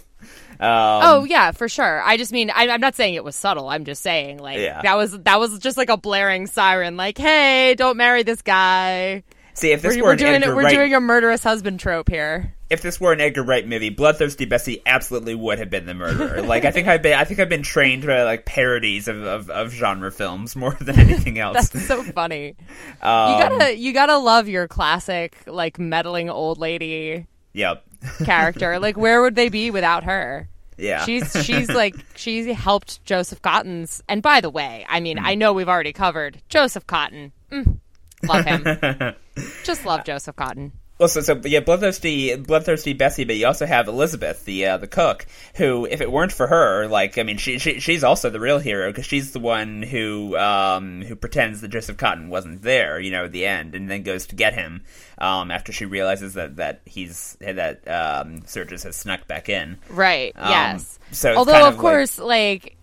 Um, 0.60 1.02
oh 1.04 1.24
yeah, 1.28 1.52
for 1.52 1.68
sure. 1.70 2.02
I 2.04 2.18
just 2.18 2.32
mean 2.34 2.50
I, 2.50 2.68
I'm 2.68 2.82
not 2.82 2.96
saying 2.96 3.14
it 3.14 3.24
was 3.24 3.36
subtle. 3.36 3.70
I'm 3.70 3.86
just 3.86 4.02
saying 4.04 4.40
like 4.40 4.60
Yeah. 4.60 4.82
that 4.82 4.96
was 4.98 5.18
that 5.20 5.40
was 5.40 5.58
just 5.60 5.78
like 5.78 5.90
a 5.90 5.96
blaring 5.98 6.48
siren. 6.48 6.98
Like, 6.98 7.18
hey, 7.18 7.76
don't 7.76 7.96
marry 7.98 8.24
this 8.24 8.42
guy. 8.42 9.24
See, 9.56 9.72
if 9.72 9.82
this 9.82 9.96
We're, 9.96 10.04
were 10.04 10.10
we're 10.10 10.16
doing 10.18 10.36
Edgar 10.36 10.56
we're 10.56 10.64
Wright, 10.64 10.76
doing 10.76 10.94
a 10.94 11.00
murderous 11.00 11.42
husband 11.42 11.80
trope 11.80 12.10
here. 12.10 12.54
if 12.70 12.82
this 12.82 13.00
were 13.00 13.14
an 13.14 13.22
Edgar 13.22 13.42
Wright 13.42 13.66
movie, 13.66 13.90
Bloodthirsty 13.90 14.44
Bessie 14.44 14.82
absolutely 14.86 15.34
would 15.34 15.60
have 15.60 15.70
been 15.70 15.86
the 15.86 15.94
murderer. 15.94 16.42
like 16.44 16.66
I 16.66 16.72
think 16.72 16.90
I've 16.90 17.02
been 17.02 17.18
I 17.18 17.24
think 17.24 17.40
I've 17.40 17.48
been 17.48 17.64
trained 17.64 18.06
by 18.06 18.24
like 18.24 18.46
parodies 18.46 19.08
of, 19.08 19.24
of, 19.24 19.50
of 19.50 19.72
genre 19.72 20.12
films 20.12 20.58
more 20.58 20.76
than 20.82 21.00
anything 21.00 21.40
else. 21.40 21.70
That's 21.70 21.88
so 21.88 22.04
funny. 22.04 22.56
Um, 23.02 23.34
you 23.34 23.40
gotta 23.40 23.78
you 23.78 23.94
gotta 23.94 24.18
love 24.18 24.48
your 24.48 24.68
classic 24.68 25.38
like 25.46 25.78
meddling 25.78 26.30
old 26.30 26.58
lady 26.58 27.28
yep. 27.54 27.86
character. 28.24 28.80
like 28.80 28.98
where 28.98 29.22
would 29.22 29.36
they 29.36 29.50
be 29.50 29.70
without 29.70 30.04
her? 30.06 30.50
Yeah. 30.78 31.06
She's 31.06 31.32
she's 31.46 31.70
like 31.70 31.96
she 32.16 32.52
helped 32.54 33.04
Joseph 33.06 33.42
Cotten's. 33.42 34.02
And 34.10 34.22
by 34.22 34.42
the 34.42 34.50
way, 34.50 34.86
I 34.90 35.00
mean 35.00 35.20
I 35.20 35.36
know 35.36 35.54
we've 35.54 35.70
already 35.70 35.94
covered 35.94 36.42
Joseph 36.50 36.88
Cotten. 36.88 37.32
Mm, 37.52 37.80
love 38.24 38.46
him. 38.46 39.14
Just 39.64 39.86
love 39.86 40.04
Joseph 40.06 40.36
Cotten. 40.36 40.72
Well, 40.98 41.10
so, 41.10 41.20
so 41.20 41.42
yeah, 41.44 41.60
bloodthirsty, 41.60 42.38
bloodthirsty 42.38 42.94
Bessie, 42.94 43.26
but 43.26 43.36
you 43.36 43.48
also 43.48 43.66
have 43.66 43.90
Elizabeth, 43.90 44.46
the 44.46 44.66
uh, 44.66 44.78
the 44.78 44.88
cook, 44.88 45.26
who, 45.56 45.84
if 45.86 46.00
it 46.00 46.10
weren't 46.10 46.32
for 46.32 46.48
her, 46.48 46.88
like, 46.88 47.18
I 47.18 47.24
mean, 47.24 47.36
she, 47.38 47.60
she 47.60 47.82
she's 47.82 48.02
also 48.02 48.30
the 48.30 48.40
real 48.40 48.60
hero 48.60 48.90
because 48.92 49.06
she's 49.06 49.34
the 49.34 49.40
one 49.42 49.82
who 49.82 50.38
um 50.38 51.02
who 51.02 51.18
pretends 51.18 51.60
that 51.60 51.68
Joseph 51.68 51.98
Cotten 51.98 52.30
wasn't 52.30 52.62
there, 52.62 52.98
you 52.98 53.12
know, 53.12 53.26
at 53.26 53.34
the 53.34 53.46
end, 53.46 53.76
and 53.76 53.92
then 53.92 54.04
goes 54.04 54.28
to 54.28 54.36
get 54.36 54.54
him 54.54 54.84
um 55.18 55.52
after 55.52 55.74
she 55.74 55.84
realizes 55.84 56.36
that 56.36 56.56
that 56.56 56.80
he's 56.86 57.36
that 57.42 57.86
um 57.90 58.44
Sergis 58.44 58.84
has 58.84 58.96
snuck 58.96 59.28
back 59.28 59.50
in. 59.50 59.78
Right. 59.90 60.32
Um, 60.38 60.50
yes. 60.50 60.98
so 61.12 61.36
although 61.36 61.52
kind 61.52 61.64
of, 61.64 61.74
of 61.74 61.76
like- 61.76 61.82
course, 61.82 62.20
like, 62.20 62.78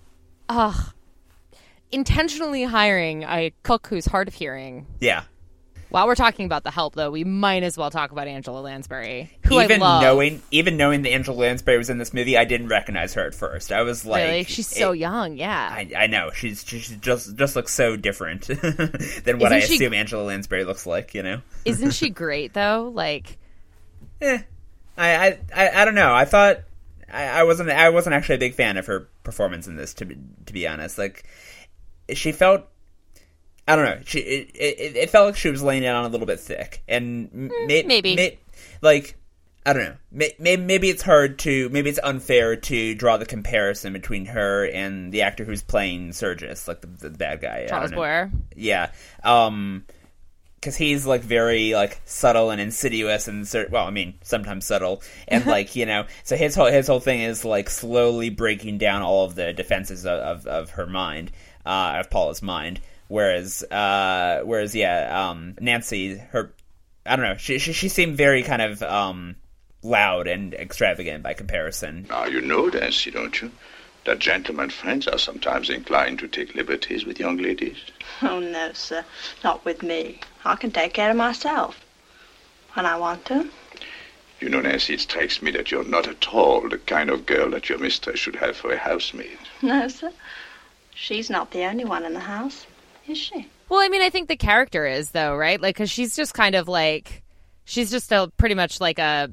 ugh, 0.50 0.92
intentionally 1.92 2.64
hiring 2.64 3.22
a 3.22 3.52
cook 3.62 3.86
who's 3.88 4.06
hard 4.06 4.28
of 4.28 4.34
hearing. 4.34 4.86
Yeah. 5.00 5.24
While 5.90 6.06
we're 6.06 6.14
talking 6.14 6.46
about 6.46 6.64
the 6.64 6.70
help, 6.70 6.94
though, 6.94 7.10
we 7.10 7.22
might 7.22 7.62
as 7.62 7.76
well 7.76 7.90
talk 7.90 8.12
about 8.12 8.26
Angela 8.26 8.60
Lansbury, 8.62 9.30
who 9.44 9.60
even 9.60 9.82
I 9.82 9.84
love. 9.84 10.02
knowing 10.02 10.40
even 10.50 10.78
knowing 10.78 11.02
that 11.02 11.10
Angela 11.10 11.36
Lansbury 11.36 11.76
was 11.76 11.90
in 11.90 11.98
this 11.98 12.14
movie, 12.14 12.34
I 12.38 12.46
didn't 12.46 12.68
recognize 12.68 13.12
her 13.12 13.26
at 13.26 13.34
first. 13.34 13.70
I 13.70 13.82
was 13.82 14.06
like, 14.06 14.24
really, 14.26 14.44
she's 14.44 14.66
so 14.66 14.92
it- 14.92 15.00
young. 15.00 15.36
Yeah. 15.36 15.68
I, 15.70 15.90
I 15.94 16.06
know 16.06 16.30
she's 16.34 16.64
she 16.66 16.78
just 16.98 17.36
just 17.36 17.56
looks 17.56 17.74
so 17.74 17.96
different 17.96 18.42
than 19.24 19.38
what 19.38 19.52
I 19.52 19.60
she- 19.60 19.74
assume 19.74 19.92
Angela 19.92 20.22
Lansbury 20.22 20.64
looks 20.64 20.86
like. 20.86 21.12
You 21.12 21.24
know, 21.24 21.40
Isn't 21.66 21.90
she 21.90 22.08
great 22.08 22.54
though? 22.54 22.90
Like, 22.94 23.36
eh. 24.22 24.38
I, 24.96 25.14
I 25.26 25.38
I 25.54 25.82
I 25.82 25.84
don't 25.84 25.94
know. 25.94 26.14
I 26.14 26.24
thought 26.24 26.60
I, 27.12 27.24
I 27.24 27.42
wasn't 27.42 27.68
I 27.68 27.90
wasn't 27.90 28.14
actually 28.14 28.36
a 28.36 28.38
big 28.38 28.54
fan 28.54 28.78
of 28.78 28.86
her 28.86 29.08
performance 29.24 29.66
in 29.66 29.76
this. 29.76 29.92
To 29.94 30.06
be 30.06 30.16
to 30.46 30.52
be 30.54 30.66
honest, 30.66 30.96
like 30.96 31.24
she 32.14 32.32
felt. 32.32 32.62
I 33.66 33.76
don't 33.76 33.84
know. 33.84 34.00
She 34.04 34.18
it, 34.18 34.50
it, 34.54 34.96
it 34.96 35.10
felt 35.10 35.26
like 35.26 35.36
she 35.36 35.48
was 35.48 35.62
laying 35.62 35.84
it 35.84 35.88
on 35.88 36.04
a 36.04 36.08
little 36.08 36.26
bit 36.26 36.40
thick, 36.40 36.82
and 36.88 37.30
m- 37.32 37.66
may, 37.66 37.82
maybe. 37.84 38.16
may- 38.16 38.38
like 38.80 39.16
I 39.64 39.72
don't 39.72 39.84
know. 39.84 39.96
May, 40.10 40.32
may, 40.40 40.56
maybe 40.56 40.90
it's 40.90 41.02
hard 41.02 41.38
to 41.40 41.68
maybe 41.68 41.88
it's 41.88 42.00
unfair 42.02 42.56
to 42.56 42.94
draw 42.96 43.16
the 43.16 43.26
comparison 43.26 43.92
between 43.92 44.26
her 44.26 44.66
and 44.66 45.12
the 45.12 45.22
actor 45.22 45.44
who's 45.44 45.62
playing 45.62 46.10
Sergis, 46.10 46.66
like 46.66 46.80
the, 46.80 46.88
the 46.88 47.10
bad 47.10 47.40
guy. 47.40 47.66
Charles. 47.68 47.92
Boyer. 47.92 48.30
Yeah. 48.56 48.90
Um 49.22 49.84
because 50.56 50.76
he's 50.76 51.06
like 51.06 51.22
very 51.22 51.74
like 51.74 52.00
subtle 52.04 52.50
and 52.50 52.60
insidious 52.60 53.26
and 53.26 53.48
well, 53.70 53.86
I 53.86 53.90
mean 53.90 54.14
sometimes 54.22 54.64
subtle 54.64 55.02
and 55.28 55.46
like 55.46 55.76
you 55.76 55.86
know, 55.86 56.06
so 56.24 56.36
his 56.36 56.56
whole 56.56 56.66
his 56.66 56.88
whole 56.88 57.00
thing 57.00 57.20
is 57.20 57.44
like 57.44 57.70
slowly 57.70 58.30
breaking 58.30 58.78
down 58.78 59.02
all 59.02 59.24
of 59.24 59.36
the 59.36 59.52
defenses 59.52 60.06
of 60.06 60.18
of, 60.18 60.46
of 60.46 60.70
her 60.70 60.86
mind, 60.86 61.30
uh, 61.66 61.96
of 62.00 62.10
Paula's 62.10 62.42
mind. 62.42 62.80
Whereas, 63.08 63.62
uh, 63.64 64.40
whereas 64.44 64.74
yeah, 64.74 65.28
um, 65.28 65.56
Nancy, 65.60 66.16
her, 66.16 66.52
I 67.04 67.16
don't 67.16 67.24
know, 67.24 67.36
she 67.36 67.58
she, 67.58 67.72
she 67.72 67.88
seemed 67.88 68.16
very 68.16 68.42
kind 68.42 68.62
of 68.62 68.82
um 68.82 69.36
loud 69.82 70.28
and 70.28 70.54
extravagant 70.54 71.22
by 71.22 71.34
comparison. 71.34 72.06
Now, 72.08 72.24
you 72.26 72.40
know, 72.40 72.66
Nancy, 72.66 73.10
don't 73.10 73.40
you? 73.42 73.50
That 74.04 74.18
gentlemen 74.18 74.70
friends 74.70 75.06
are 75.06 75.18
sometimes 75.18 75.70
inclined 75.70 76.18
to 76.20 76.28
take 76.28 76.54
liberties 76.54 77.04
with 77.04 77.20
young 77.20 77.36
ladies. 77.36 77.78
Oh, 78.20 78.40
no, 78.40 78.72
sir. 78.72 79.04
Not 79.44 79.64
with 79.64 79.82
me. 79.82 80.20
I 80.44 80.56
can 80.56 80.72
take 80.72 80.94
care 80.94 81.10
of 81.10 81.16
myself. 81.16 81.84
When 82.74 82.86
I 82.86 82.96
want 82.96 83.24
to. 83.26 83.48
You 84.40 84.48
know, 84.48 84.60
Nancy, 84.60 84.94
it 84.94 85.00
strikes 85.00 85.40
me 85.40 85.52
that 85.52 85.70
you're 85.70 85.84
not 85.84 86.08
at 86.08 86.28
all 86.34 86.68
the 86.68 86.78
kind 86.78 87.10
of 87.10 87.26
girl 87.26 87.50
that 87.50 87.68
your 87.68 87.78
mistress 87.78 88.18
should 88.18 88.36
have 88.36 88.56
for 88.56 88.72
a 88.72 88.78
housemaid. 88.78 89.38
No, 89.60 89.86
sir. 89.86 90.12
She's 91.02 91.28
not 91.28 91.50
the 91.50 91.64
only 91.64 91.84
one 91.84 92.04
in 92.04 92.14
the 92.14 92.20
house, 92.20 92.64
is 93.08 93.18
she? 93.18 93.48
Well, 93.68 93.80
I 93.80 93.88
mean, 93.88 94.02
I 94.02 94.08
think 94.10 94.28
the 94.28 94.36
character 94.36 94.86
is 94.86 95.10
though, 95.10 95.34
right? 95.34 95.60
Like, 95.60 95.74
because 95.74 95.90
she's 95.90 96.14
just 96.14 96.32
kind 96.32 96.54
of 96.54 96.68
like, 96.68 97.24
she's 97.64 97.90
just 97.90 98.12
a 98.12 98.30
pretty 98.36 98.54
much 98.54 98.80
like 98.80 99.00
a 99.00 99.28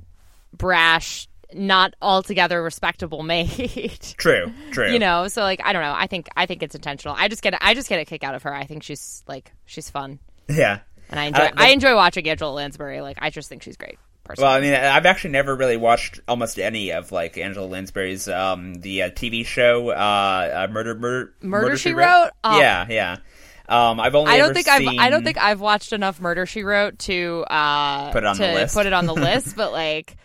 brash, 0.58 1.28
not 1.54 1.94
altogether 2.02 2.64
respectable 2.64 3.22
maid. 3.34 4.00
True, 4.18 4.52
true. 4.72 4.92
you 4.92 4.98
know, 4.98 5.28
so 5.28 5.42
like, 5.44 5.62
I 5.64 5.72
don't 5.74 5.84
know. 5.84 5.94
I 5.96 6.08
think 6.08 6.28
I 6.36 6.48
think 6.48 6.64
it's 6.64 6.74
intentional. 6.74 7.16
I 7.18 7.28
just 7.28 7.44
get 7.44 7.54
I 7.62 7.76
just 7.76 7.88
get 7.88 8.00
a 8.00 8.06
kick 8.06 8.24
out 8.24 8.34
of 8.34 8.42
her. 8.44 8.54
I 8.54 8.66
think 8.66 8.82
she's 8.82 9.24
like 9.28 9.52
she's 9.66 9.92
fun, 9.92 10.18
Yeah. 10.48 10.80
and 11.12 11.20
I 11.20 11.26
enjoy 11.26 11.44
Uh, 11.44 11.52
the- 11.52 11.62
I 11.62 11.68
enjoy 11.68 11.96
watching 11.96 12.28
Angela 12.28 12.52
Lansbury. 12.52 13.02
Like, 13.02 13.18
I 13.22 13.30
just 13.30 13.48
think 13.48 13.62
she's 13.62 13.78
great. 13.78 14.00
Personally. 14.30 14.48
Well, 14.48 14.58
I 14.58 14.62
mean, 14.62 14.74
I've 14.76 15.08
actually 15.08 15.32
never 15.32 15.56
really 15.56 15.76
watched 15.76 16.20
almost 16.28 16.60
any 16.60 16.92
of 16.92 17.12
like 17.12 17.36
Angela 17.40 17.66
Lansbury's 17.66 18.28
um 18.28 18.76
the 18.76 19.04
uh, 19.04 19.10
TV 19.10 19.44
show 19.44 19.90
uh, 19.90 19.94
uh 19.94 20.72
Murder 20.72 20.94
Murder 20.94 21.34
Murder, 21.42 21.78
She 21.78 21.94
Wrote. 21.94 22.30
Oh, 22.44 22.60
Yeah, 22.60 22.86
yeah. 22.88 23.18
Um, 23.68 24.00
I've 24.00 24.14
only 24.14 24.32
I 24.32 24.38
don't 24.38 24.54
think 24.54 24.68
seen... 24.68 24.88
I've 24.88 25.08
I 25.08 25.10
don't 25.10 25.24
think 25.24 25.40
I've 25.40 25.60
watched 25.60 25.94
enough 25.94 26.22
Murder 26.22 26.46
She 26.46 26.62
Wrote 26.62 27.00
to 27.00 27.44
uh 27.50 28.12
Put 28.12 28.24
it 28.24 28.28
on 28.28 28.36
to 28.36 28.42
the 28.44 28.54
list. 28.54 28.76
put 28.76 28.86
it 28.86 28.94
on 28.94 29.08
the 29.08 29.14
list, 29.16 29.56
but 29.56 29.72
like 29.72 30.16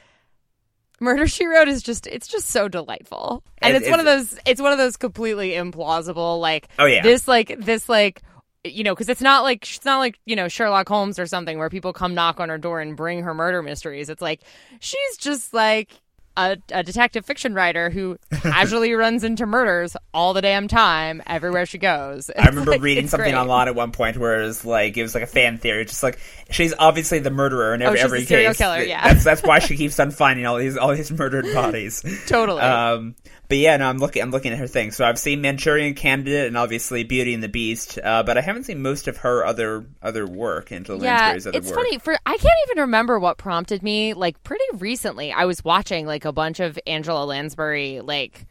Murder 1.00 1.26
She 1.26 1.46
Wrote 1.46 1.68
is 1.68 1.82
just 1.82 2.06
it's 2.06 2.26
just 2.26 2.50
so 2.50 2.68
delightful. 2.68 3.42
And 3.62 3.74
It- 3.74 3.82
it's, 3.82 3.90
one 3.90 4.00
of 4.00 4.06
those 4.06 4.38
it's 4.44 4.60
one 4.60 4.72
of 4.72 4.78
those 4.78 4.98
completely 4.98 5.52
implausible 5.52 6.40
like 6.40 6.68
Oh, 6.78 6.84
yeah. 6.84 7.02
this 7.02 7.26
like 7.26 7.56
this 7.58 7.88
like 7.88 8.20
you 8.64 8.82
know 8.84 8.94
cuz 8.94 9.08
it's 9.08 9.20
not 9.20 9.42
like 9.42 9.62
it's 9.62 9.84
not 9.84 9.98
like, 9.98 10.18
you 10.24 10.36
know, 10.36 10.48
Sherlock 10.48 10.88
Holmes 10.88 11.18
or 11.18 11.26
something 11.26 11.58
where 11.58 11.68
people 11.70 11.92
come 11.92 12.14
knock 12.14 12.40
on 12.40 12.48
her 12.48 12.58
door 12.58 12.80
and 12.80 12.96
bring 12.96 13.22
her 13.22 13.34
murder 13.34 13.62
mysteries. 13.62 14.08
It's 14.08 14.22
like 14.22 14.40
she's 14.80 15.16
just 15.18 15.52
like 15.54 15.90
a, 16.36 16.56
a 16.72 16.82
detective 16.82 17.24
fiction 17.24 17.54
writer 17.54 17.90
who 17.90 18.18
casually 18.32 18.92
runs 18.94 19.22
into 19.22 19.46
murders 19.46 19.96
all 20.12 20.32
the 20.32 20.42
damn 20.42 20.66
time 20.66 21.22
everywhere 21.28 21.64
she 21.64 21.78
goes. 21.78 22.28
I 22.36 22.46
remember 22.48 22.72
like- 22.72 22.80
reading 22.80 23.06
something 23.06 23.30
great. 23.30 23.38
online 23.40 23.68
at 23.68 23.76
one 23.76 23.92
point 23.92 24.16
where 24.16 24.40
it 24.42 24.44
was 24.46 24.64
like 24.64 24.96
it 24.96 25.02
was 25.02 25.14
like 25.14 25.22
a 25.22 25.28
fan 25.28 25.58
theory, 25.58 25.84
just 25.84 26.02
like 26.02 26.18
she's 26.50 26.74
obviously 26.76 27.20
the 27.20 27.30
murderer 27.30 27.72
in 27.74 27.82
every, 27.82 27.98
Oh, 28.00 28.02
she's 28.02 28.04
every 28.04 28.20
the 28.20 28.26
serial 28.26 28.50
case. 28.50 28.58
killer, 28.58 28.80
yeah. 28.82 29.06
that's 29.12 29.22
that's 29.22 29.42
why 29.44 29.60
she 29.60 29.76
keeps 29.82 30.00
on 30.00 30.10
finding 30.10 30.44
all 30.44 30.56
these 30.56 30.76
all 30.76 30.92
these 30.92 31.12
murdered 31.12 31.44
bodies. 31.54 32.02
Totally. 32.26 32.62
Um, 32.62 33.14
but 33.48 33.58
yeah, 33.58 33.76
no, 33.76 33.88
I'm 33.88 33.98
looking 33.98 34.22
I'm 34.22 34.30
looking 34.30 34.52
at 34.52 34.58
her 34.58 34.66
thing. 34.66 34.90
So 34.90 35.04
I've 35.04 35.18
seen 35.18 35.40
Manchurian 35.40 35.94
Candidate 35.94 36.46
and 36.46 36.56
obviously 36.56 37.04
Beauty 37.04 37.34
and 37.34 37.42
the 37.42 37.48
Beast, 37.48 37.98
uh, 38.02 38.22
but 38.22 38.38
I 38.38 38.40
haven't 38.40 38.64
seen 38.64 38.82
most 38.82 39.06
of 39.08 39.18
her 39.18 39.44
other 39.44 39.84
other 40.02 40.26
work. 40.26 40.72
Angela 40.72 41.02
yeah, 41.02 41.16
Lansbury's 41.28 41.46
other 41.46 41.58
it's 41.58 41.68
work. 41.68 41.76
funny. 41.76 41.98
For 41.98 42.14
I 42.26 42.36
can't 42.36 42.58
even 42.68 42.80
remember 42.82 43.18
what 43.18 43.38
prompted 43.38 43.82
me. 43.82 44.14
Like 44.14 44.42
pretty 44.44 44.64
recently, 44.74 45.32
I 45.32 45.44
was 45.44 45.64
watching 45.64 46.06
like 46.06 46.24
a 46.24 46.32
bunch 46.32 46.60
of 46.60 46.78
Angela 46.86 47.24
Lansbury 47.24 48.00
like 48.00 48.46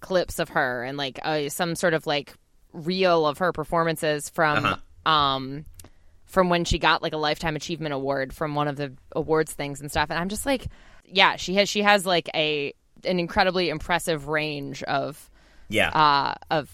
clips 0.00 0.38
of 0.38 0.50
her 0.50 0.84
and 0.84 0.96
like 0.98 1.18
uh, 1.22 1.48
some 1.48 1.74
sort 1.74 1.94
of 1.94 2.06
like 2.06 2.34
reel 2.72 3.26
of 3.26 3.38
her 3.38 3.52
performances 3.52 4.28
from 4.28 4.64
Uh-huh. 4.66 5.10
um 5.10 5.64
from 6.26 6.50
when 6.50 6.64
she 6.64 6.78
got 6.78 7.02
like 7.02 7.12
a 7.14 7.16
lifetime 7.16 7.56
achievement 7.56 7.94
award 7.94 8.32
from 8.32 8.54
one 8.54 8.68
of 8.68 8.76
the 8.76 8.92
awards 9.12 9.52
things 9.52 9.80
and 9.80 9.90
stuff. 9.90 10.10
And 10.10 10.18
I'm 10.18 10.28
just 10.28 10.44
like, 10.44 10.66
yeah, 11.04 11.36
she 11.36 11.54
has 11.54 11.68
she 11.68 11.82
has 11.82 12.04
like 12.04 12.28
a 12.34 12.74
an 13.06 13.18
incredibly 13.18 13.68
impressive 13.70 14.28
range 14.28 14.82
of 14.82 15.30
Yeah. 15.68 15.88
uh, 15.90 16.34
of 16.50 16.70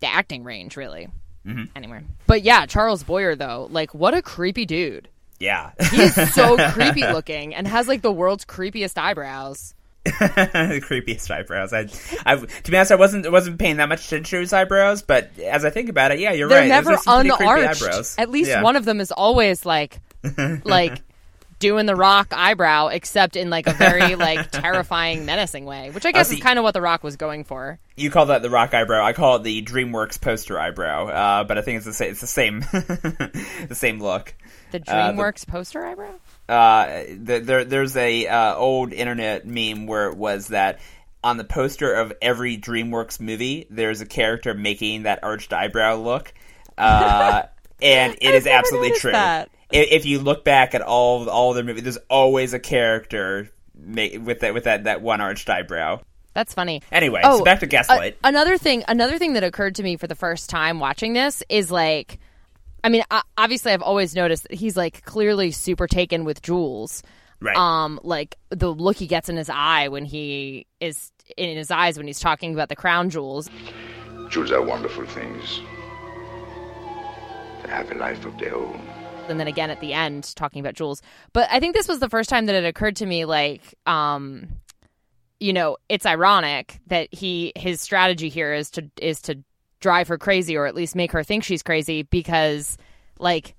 the 0.00 0.06
acting 0.08 0.44
range, 0.44 0.76
really. 0.76 1.08
Mm-hmm. 1.46 1.64
Anyway, 1.76 2.00
but 2.26 2.42
yeah, 2.42 2.66
Charles 2.66 3.02
Boyer 3.04 3.34
though, 3.36 3.68
like 3.70 3.94
what 3.94 4.14
a 4.14 4.22
creepy 4.22 4.66
dude. 4.66 5.08
yeah. 5.38 5.70
He's 5.90 6.14
so 6.34 6.56
creepy 6.72 7.02
looking 7.02 7.54
and 7.54 7.66
has 7.68 7.86
like 7.88 8.02
the 8.02 8.10
world's 8.12 8.44
creepiest 8.44 8.98
eyebrows. 8.98 9.74
the 10.04 10.10
creepiest 10.84 11.30
eyebrows. 11.30 11.72
I, 11.72 11.86
I, 12.24 12.36
to 12.36 12.70
be 12.70 12.76
honest, 12.76 12.92
I 12.92 12.96
wasn't 12.96 13.30
wasn't 13.30 13.58
paying 13.58 13.76
that 13.78 13.88
much 13.88 14.06
attention 14.06 14.38
to 14.38 14.40
his 14.40 14.52
eyebrows, 14.52 15.02
but 15.02 15.30
as 15.38 15.64
I 15.64 15.70
think 15.70 15.88
about 15.88 16.10
it, 16.12 16.18
yeah, 16.20 16.32
you're 16.32 16.48
They're 16.48 16.60
right. 16.60 16.64
Those 16.68 16.84
never 16.84 16.92
are 16.92 16.98
some 16.98 17.20
pretty 17.22 17.36
creepy 17.36 17.60
unarched. 17.62 18.18
At 18.18 18.30
least 18.30 18.50
Yeah. 18.50 18.62
one 18.62 18.76
of 18.76 18.84
them 18.84 19.00
is 19.00 19.10
always 19.12 19.64
like, 19.66 20.00
like 20.64 21.00
doing 21.58 21.86
the 21.86 21.96
Rock 21.96 22.28
eyebrow, 22.32 22.88
except 22.88 23.36
in 23.36 23.50
like 23.50 23.66
a 23.66 23.72
very 23.72 24.14
like 24.16 24.50
terrifying, 24.50 25.24
menacing 25.26 25.64
way, 25.64 25.90
which 25.90 26.04
I 26.06 26.12
guess 26.12 26.28
see- 26.28 26.36
is 26.36 26.42
kind 26.42 26.58
of 26.58 26.62
what 26.62 26.74
the 26.74 26.80
Rock 26.82 27.02
was 27.02 27.16
going 27.16 27.44
for. 27.44 27.78
You 27.96 28.10
call 28.10 28.26
that 28.26 28.42
the 28.42 28.50
rock 28.50 28.74
eyebrow. 28.74 29.02
I 29.04 29.12
call 29.14 29.36
it 29.36 29.42
the 29.42 29.62
DreamWorks 29.62 30.20
poster 30.20 30.60
eyebrow. 30.60 31.06
Uh, 31.08 31.44
but 31.44 31.56
I 31.56 31.62
think 31.62 31.78
it's 31.78 31.86
the 31.86 31.94
same. 31.94 32.10
It's 32.10 32.20
the 32.20 32.26
same. 32.26 32.60
the 33.68 33.74
same 33.74 34.00
look. 34.00 34.34
The 34.70 34.78
Uh, 34.86 35.12
the- 35.12 35.16
DreamWorks 35.22 35.46
poster 35.46 35.84
eyebrow. 35.84 36.12
Uh, 36.48 37.04
the, 37.08 37.40
there, 37.40 37.64
there's 37.64 37.96
a 37.96 38.26
uh, 38.26 38.54
old 38.54 38.92
internet 38.92 39.46
meme 39.46 39.86
where 39.86 40.08
it 40.08 40.16
was 40.16 40.48
that 40.48 40.78
on 41.24 41.38
the 41.38 41.44
poster 41.44 41.92
of 41.92 42.12
every 42.22 42.56
DreamWorks 42.58 43.18
movie, 43.18 43.66
there's 43.70 44.00
a 44.00 44.06
character 44.06 44.54
making 44.54 45.04
that 45.04 45.20
arched 45.24 45.52
eyebrow 45.52 45.96
look, 45.96 46.32
uh, 46.78 47.42
and 47.82 48.16
it 48.20 48.34
is 48.34 48.46
absolutely 48.46 48.92
true. 48.98 49.10
that. 49.12 49.50
I- 49.72 49.76
If 49.78 50.06
you 50.06 50.18
look 50.20 50.44
back 50.44 50.74
at 50.74 50.82
all 50.82 51.28
all 51.28 51.52
their 51.54 51.64
movies, 51.64 51.82
there's 51.82 51.98
always 52.08 52.52
a 52.54 52.58
character 52.58 53.50
with 53.74 54.40
that 54.40 54.54
with 54.54 54.64
that, 54.64 54.84
that 54.84 55.02
one 55.02 55.20
arched 55.20 55.48
eyebrow. 55.50 56.00
That's 56.34 56.52
funny. 56.54 56.82
Anyway, 56.92 57.22
Oh, 57.24 57.38
so 57.38 57.44
back 57.44 57.60
to 57.60 57.66
uh, 57.66 57.68
Gaslight. 57.70 58.18
another 58.22 58.58
thing, 58.58 58.84
another 58.88 59.18
thing 59.18 59.32
that 59.34 59.42
occurred 59.44 59.76
to 59.76 59.82
me 59.82 59.96
for 59.96 60.06
the 60.06 60.14
first 60.14 60.50
time 60.50 60.80
watching 60.80 61.14
this 61.14 61.42
is 61.48 61.70
like, 61.70 62.18
I 62.84 62.90
mean, 62.90 63.02
o- 63.10 63.22
obviously, 63.38 63.72
I've 63.72 63.80
always 63.82 64.14
noticed 64.14 64.42
that 64.44 64.52
he's 64.54 64.76
like 64.76 65.02
clearly 65.04 65.50
super 65.50 65.86
taken 65.86 66.24
with 66.24 66.42
jewels. 66.42 67.02
Right. 67.40 67.56
Um, 67.56 68.00
like 68.02 68.36
the 68.50 68.68
look 68.72 68.96
he 68.96 69.06
gets 69.06 69.28
in 69.30 69.36
his 69.36 69.50
eye 69.50 69.88
when 69.88 70.04
he 70.04 70.66
is 70.80 71.10
in 71.36 71.56
his 71.56 71.70
eyes 71.70 71.96
when 71.98 72.06
he's 72.06 72.20
talking 72.20 72.52
about 72.54 72.68
the 72.68 72.76
crown 72.76 73.08
jewels. 73.10 73.48
Jewels 74.30 74.50
are 74.52 74.62
wonderful 74.62 75.06
things. 75.06 75.60
They 77.62 77.70
have 77.70 77.90
a 77.90 77.94
life 77.94 78.24
of 78.24 78.38
their 78.38 78.54
own. 78.54 78.80
And 79.28 79.38
then 79.40 79.48
again 79.48 79.70
at 79.70 79.80
the 79.80 79.92
end 79.92 80.34
talking 80.36 80.60
about 80.60 80.74
jewels. 80.74 81.02
But 81.32 81.48
I 81.50 81.60
think 81.60 81.74
this 81.74 81.88
was 81.88 81.98
the 82.00 82.08
first 82.08 82.30
time 82.30 82.46
that 82.46 82.54
it 82.54 82.64
occurred 82.64 82.96
to 82.96 83.06
me 83.06 83.24
like 83.24 83.74
um 83.86 84.48
you 85.38 85.52
know, 85.52 85.76
it's 85.88 86.06
ironic 86.06 86.80
that 86.86 87.12
he 87.12 87.52
his 87.56 87.80
strategy 87.80 88.28
here 88.28 88.54
is 88.54 88.70
to 88.72 88.90
is 89.00 89.20
to 89.22 89.38
drive 89.80 90.08
her 90.08 90.16
crazy 90.18 90.56
or 90.56 90.66
at 90.66 90.74
least 90.74 90.96
make 90.96 91.12
her 91.12 91.22
think 91.22 91.44
she's 91.44 91.62
crazy 91.62 92.02
because 92.02 92.78
like 93.18 93.54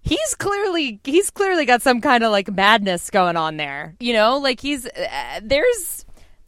he's 0.00 0.34
clearly 0.36 1.00
he's 1.04 1.30
clearly 1.30 1.64
got 1.64 1.82
some 1.82 2.00
kind 2.00 2.22
of 2.24 2.30
like 2.30 2.50
madness 2.50 3.10
going 3.10 3.36
on 3.36 3.56
there. 3.56 3.96
You 4.00 4.12
know, 4.12 4.38
like 4.38 4.60
he's 4.60 4.86
uh, 4.86 5.40
there's 5.42 6.06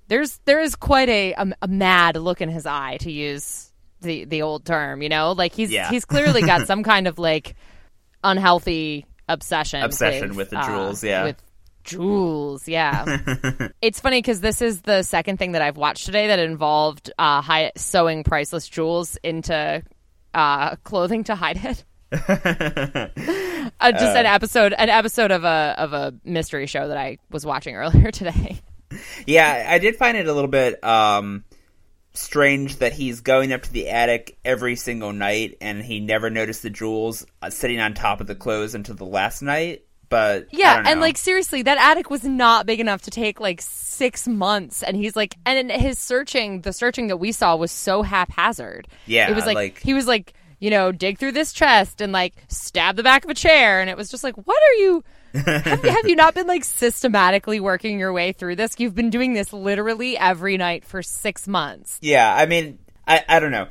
there's 0.08 0.38
there 0.44 0.60
is 0.60 0.76
quite 0.76 1.08
a, 1.08 1.32
a 1.34 1.52
a 1.62 1.68
mad 1.68 2.16
look 2.16 2.40
in 2.40 2.48
his 2.48 2.66
eye 2.66 2.98
to 2.98 3.10
use 3.10 3.72
the 4.00 4.24
the 4.24 4.42
old 4.42 4.64
term, 4.64 5.02
you 5.02 5.08
know? 5.08 5.32
Like 5.32 5.52
he's 5.52 5.70
Yeah. 5.70 5.90
he's 5.90 6.04
clearly 6.04 6.42
got 6.42 6.66
some 6.66 6.82
kind 6.82 7.06
of 7.06 7.18
like 7.18 7.54
unhealthy 8.22 9.06
obsession 9.28 9.82
Obsession 9.82 10.34
with 10.34 10.50
the 10.50 10.58
uh, 10.58 10.66
jewels, 10.66 11.04
yeah. 11.04 11.24
With 11.24 11.42
jewels, 11.84 12.68
yeah. 12.68 13.18
it's 13.82 14.00
funny 14.00 14.22
cuz 14.22 14.40
this 14.40 14.60
is 14.60 14.82
the 14.82 15.02
second 15.02 15.38
thing 15.38 15.52
that 15.52 15.62
I've 15.62 15.76
watched 15.76 16.06
today 16.06 16.26
that 16.28 16.38
involved 16.38 17.10
uh 17.18 17.70
sewing 17.76 18.24
priceless 18.24 18.68
jewels 18.68 19.16
into 19.22 19.82
uh 20.34 20.76
clothing 20.76 21.24
to 21.24 21.34
hide 21.34 21.60
it. 21.64 21.84
uh, 22.12 23.92
just 23.92 24.16
an 24.16 24.26
episode 24.26 24.74
an 24.76 24.88
episode 24.88 25.30
of 25.30 25.44
a 25.44 25.74
of 25.78 25.92
a 25.92 26.12
mystery 26.24 26.66
show 26.66 26.88
that 26.88 26.96
I 26.96 27.18
was 27.30 27.46
watching 27.46 27.76
earlier 27.76 28.10
today. 28.10 28.60
Yeah, 29.26 29.66
I 29.68 29.78
did 29.78 29.94
find 29.94 30.16
it 30.16 30.26
a 30.26 30.32
little 30.32 30.50
bit 30.50 30.82
um, 30.82 31.44
strange 32.12 32.76
that 32.78 32.92
he's 32.92 33.20
going 33.20 33.52
up 33.52 33.62
to 33.62 33.72
the 33.72 33.88
attic 33.88 34.38
every 34.44 34.76
single 34.76 35.12
night 35.12 35.56
and 35.60 35.82
he 35.82 36.00
never 36.00 36.30
noticed 36.30 36.62
the 36.62 36.70
jewels 36.70 37.24
uh, 37.42 37.50
sitting 37.50 37.80
on 37.80 37.94
top 37.94 38.20
of 38.20 38.26
the 38.26 38.34
clothes 38.34 38.74
until 38.74 38.94
the 38.96 39.04
last 39.04 39.42
night. 39.42 39.84
But 40.08 40.42
I 40.42 40.46
Yeah, 40.50 40.82
and 40.86 41.00
like 41.00 41.16
seriously, 41.16 41.62
that 41.62 41.78
attic 41.78 42.10
was 42.10 42.24
not 42.24 42.66
big 42.66 42.80
enough 42.80 43.02
to 43.02 43.12
take 43.12 43.38
like 43.38 43.60
six 43.60 44.26
months, 44.26 44.82
and 44.82 44.96
he's 44.96 45.14
like, 45.14 45.36
and 45.46 45.70
his 45.70 46.00
searching, 46.00 46.62
the 46.62 46.72
searching 46.72 47.06
that 47.06 47.18
we 47.18 47.30
saw 47.30 47.54
was 47.54 47.70
so 47.70 48.02
haphazard. 48.02 48.88
Yeah, 49.06 49.30
it 49.30 49.36
was 49.36 49.46
like, 49.46 49.54
like- 49.54 49.78
he 49.78 49.94
was 49.94 50.08
like, 50.08 50.34
you 50.58 50.68
know, 50.68 50.90
dig 50.90 51.18
through 51.18 51.32
this 51.32 51.52
chest 51.52 52.00
and 52.00 52.12
like 52.12 52.34
stab 52.48 52.96
the 52.96 53.04
back 53.04 53.22
of 53.22 53.30
a 53.30 53.34
chair, 53.34 53.80
and 53.80 53.88
it 53.88 53.96
was 53.96 54.08
just 54.08 54.24
like, 54.24 54.34
what 54.34 54.58
are 54.60 54.74
you? 54.80 55.04
Have, 55.34 55.84
you 55.84 55.90
have 55.90 56.08
you 56.08 56.16
not 56.16 56.34
been 56.34 56.46
like 56.46 56.64
systematically 56.64 57.60
working 57.60 57.98
your 57.98 58.12
way 58.12 58.32
through 58.32 58.56
this? 58.56 58.74
You've 58.78 58.94
been 58.94 59.10
doing 59.10 59.32
this 59.34 59.52
literally 59.52 60.18
every 60.18 60.56
night 60.56 60.84
for 60.84 61.02
six 61.02 61.46
months. 61.46 61.98
Yeah, 62.00 62.32
I 62.34 62.46
mean, 62.46 62.78
I, 63.06 63.24
I 63.28 63.40
don't 63.40 63.52
know. 63.52 63.68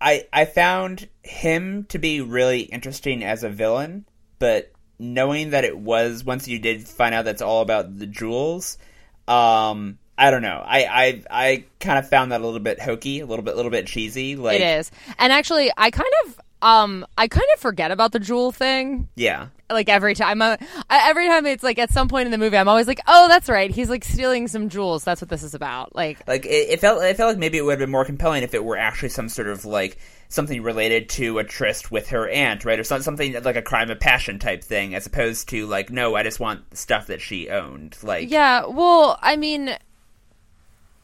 I 0.00 0.26
I 0.32 0.44
found 0.44 1.08
him 1.22 1.84
to 1.90 1.98
be 1.98 2.20
really 2.20 2.60
interesting 2.60 3.24
as 3.24 3.42
a 3.44 3.48
villain, 3.48 4.06
but 4.38 4.72
knowing 4.98 5.50
that 5.50 5.64
it 5.64 5.76
was 5.76 6.24
once 6.24 6.48
you 6.48 6.58
did 6.58 6.86
find 6.88 7.14
out 7.14 7.24
that's 7.24 7.42
all 7.42 7.62
about 7.62 7.98
the 7.98 8.06
jewels, 8.06 8.78
um, 9.26 9.98
I 10.16 10.30
don't 10.30 10.42
know. 10.42 10.62
I 10.64 10.84
I 10.84 11.22
I 11.30 11.64
kind 11.80 11.98
of 11.98 12.08
found 12.08 12.32
that 12.32 12.40
a 12.40 12.44
little 12.44 12.60
bit 12.60 12.80
hokey, 12.80 13.20
a 13.20 13.26
little 13.26 13.44
bit, 13.44 13.56
little 13.56 13.70
bit 13.70 13.86
cheesy. 13.86 14.36
Like, 14.36 14.60
it 14.60 14.64
is, 14.64 14.90
and 15.18 15.32
actually, 15.32 15.70
I 15.76 15.90
kind 15.90 16.10
of, 16.24 16.40
um, 16.62 17.06
I 17.16 17.28
kind 17.28 17.46
of 17.54 17.60
forget 17.60 17.90
about 17.90 18.12
the 18.12 18.18
jewel 18.20 18.52
thing. 18.52 19.08
yeah, 19.16 19.48
like 19.70 19.88
every 19.88 20.14
time 20.14 20.40
uh, 20.42 20.56
every 20.90 21.26
time 21.26 21.46
it's 21.46 21.62
like 21.62 21.78
at 21.78 21.90
some 21.90 22.08
point 22.08 22.26
in 22.26 22.32
the 22.32 22.38
movie 22.38 22.56
i'm 22.56 22.68
always 22.68 22.86
like 22.86 23.00
oh 23.06 23.28
that's 23.28 23.48
right 23.48 23.70
he's 23.70 23.90
like 23.90 24.04
stealing 24.04 24.48
some 24.48 24.68
jewels 24.68 25.04
that's 25.04 25.20
what 25.20 25.28
this 25.28 25.42
is 25.42 25.54
about 25.54 25.94
like 25.94 26.26
like 26.26 26.44
it, 26.46 26.70
it 26.70 26.80
felt 26.80 27.02
it 27.02 27.16
felt 27.16 27.30
like 27.30 27.38
maybe 27.38 27.58
it 27.58 27.62
would 27.62 27.72
have 27.72 27.78
been 27.78 27.90
more 27.90 28.04
compelling 28.04 28.42
if 28.42 28.54
it 28.54 28.64
were 28.64 28.76
actually 28.76 29.08
some 29.08 29.28
sort 29.28 29.48
of 29.48 29.64
like 29.64 29.98
something 30.30 30.62
related 30.62 31.08
to 31.08 31.38
a 31.38 31.44
tryst 31.44 31.90
with 31.90 32.08
her 32.08 32.28
aunt, 32.28 32.66
right, 32.66 32.78
or 32.78 32.84
some, 32.84 33.00
something 33.00 33.32
like 33.42 33.56
a 33.56 33.62
crime 33.62 33.90
of 33.90 33.98
passion 33.98 34.38
type 34.38 34.62
thing, 34.62 34.94
as 34.94 35.06
opposed 35.06 35.48
to 35.48 35.64
like 35.66 35.88
no, 35.90 36.14
I 36.16 36.22
just 36.22 36.38
want 36.38 36.76
stuff 36.76 37.06
that 37.06 37.22
she 37.22 37.48
owned. 37.48 37.96
Like, 38.02 38.30
yeah 38.30 38.66
well 38.66 39.18
i 39.22 39.36
mean 39.36 39.74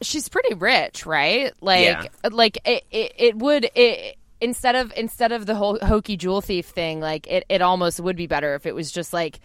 she's 0.01 0.29
pretty 0.29 0.53
rich 0.53 1.05
right 1.05 1.53
like 1.61 1.85
Yeah. 1.85 2.05
like 2.31 2.57
it, 2.65 2.83
it, 2.91 3.13
it 3.17 3.35
would 3.37 3.69
it 3.73 4.17
instead 4.41 4.75
of 4.75 4.91
instead 4.95 5.31
of 5.31 5.45
the 5.45 5.55
whole 5.55 5.79
hokey 5.79 6.17
jewel 6.17 6.41
thief 6.41 6.67
thing 6.67 6.99
like 6.99 7.27
it, 7.27 7.45
it 7.49 7.61
almost 7.61 7.99
would 7.99 8.15
be 8.15 8.27
better 8.27 8.55
if 8.55 8.65
it 8.65 8.75
was 8.75 8.91
just 8.91 9.13
like 9.13 9.39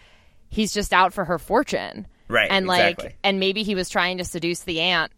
he's 0.49 0.73
just 0.73 0.93
out 0.93 1.13
for 1.13 1.25
her 1.25 1.39
fortune. 1.39 2.07
Right, 2.27 2.49
and 2.49 2.65
like 2.65 2.93
exactly. 2.93 3.15
and 3.23 3.39
maybe 3.39 3.63
he 3.63 3.75
was 3.75 3.89
trying 3.89 4.17
to 4.19 4.23
seduce 4.23 4.61
the 4.61 4.79
aunt 4.79 5.11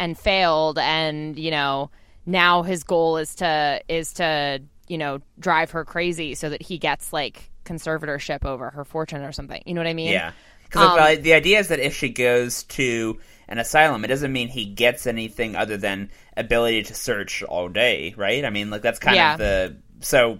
and 0.00 0.18
failed 0.18 0.78
and 0.78 1.38
you 1.38 1.50
know 1.50 1.90
now 2.26 2.62
his 2.62 2.82
goal 2.82 3.18
is 3.18 3.36
to 3.36 3.80
is 3.88 4.14
to 4.14 4.60
you 4.88 4.98
know 4.98 5.20
drive 5.38 5.70
her 5.70 5.84
crazy 5.84 6.34
so 6.34 6.48
that 6.50 6.62
he 6.62 6.78
gets 6.78 7.12
like 7.12 7.50
conservatorship 7.64 8.44
over 8.44 8.70
her 8.70 8.84
fortune 8.84 9.22
or 9.22 9.32
something. 9.32 9.62
You 9.64 9.74
know 9.74 9.80
what 9.80 9.86
i 9.86 9.94
mean? 9.94 10.12
Yeah, 10.12 10.32
because 10.70 11.16
Um, 11.16 11.22
the 11.22 11.34
idea 11.34 11.58
is 11.58 11.68
that 11.68 11.80
if 11.80 11.94
she 11.96 12.08
goes 12.08 12.62
to 12.64 13.18
an 13.48 13.58
asylum, 13.58 14.04
it 14.04 14.08
doesn't 14.08 14.32
mean 14.32 14.48
he 14.48 14.64
gets 14.64 15.06
anything 15.06 15.56
other 15.56 15.76
than 15.76 16.10
ability 16.36 16.84
to 16.84 16.94
search 16.94 17.42
all 17.42 17.68
day, 17.68 18.14
right? 18.16 18.44
I 18.44 18.50
mean, 18.50 18.70
like 18.70 18.80
that's 18.82 19.00
kind 19.00 19.16
Yeah. 19.16 19.32
of 19.32 19.38
the 19.38 19.76
so. 20.00 20.38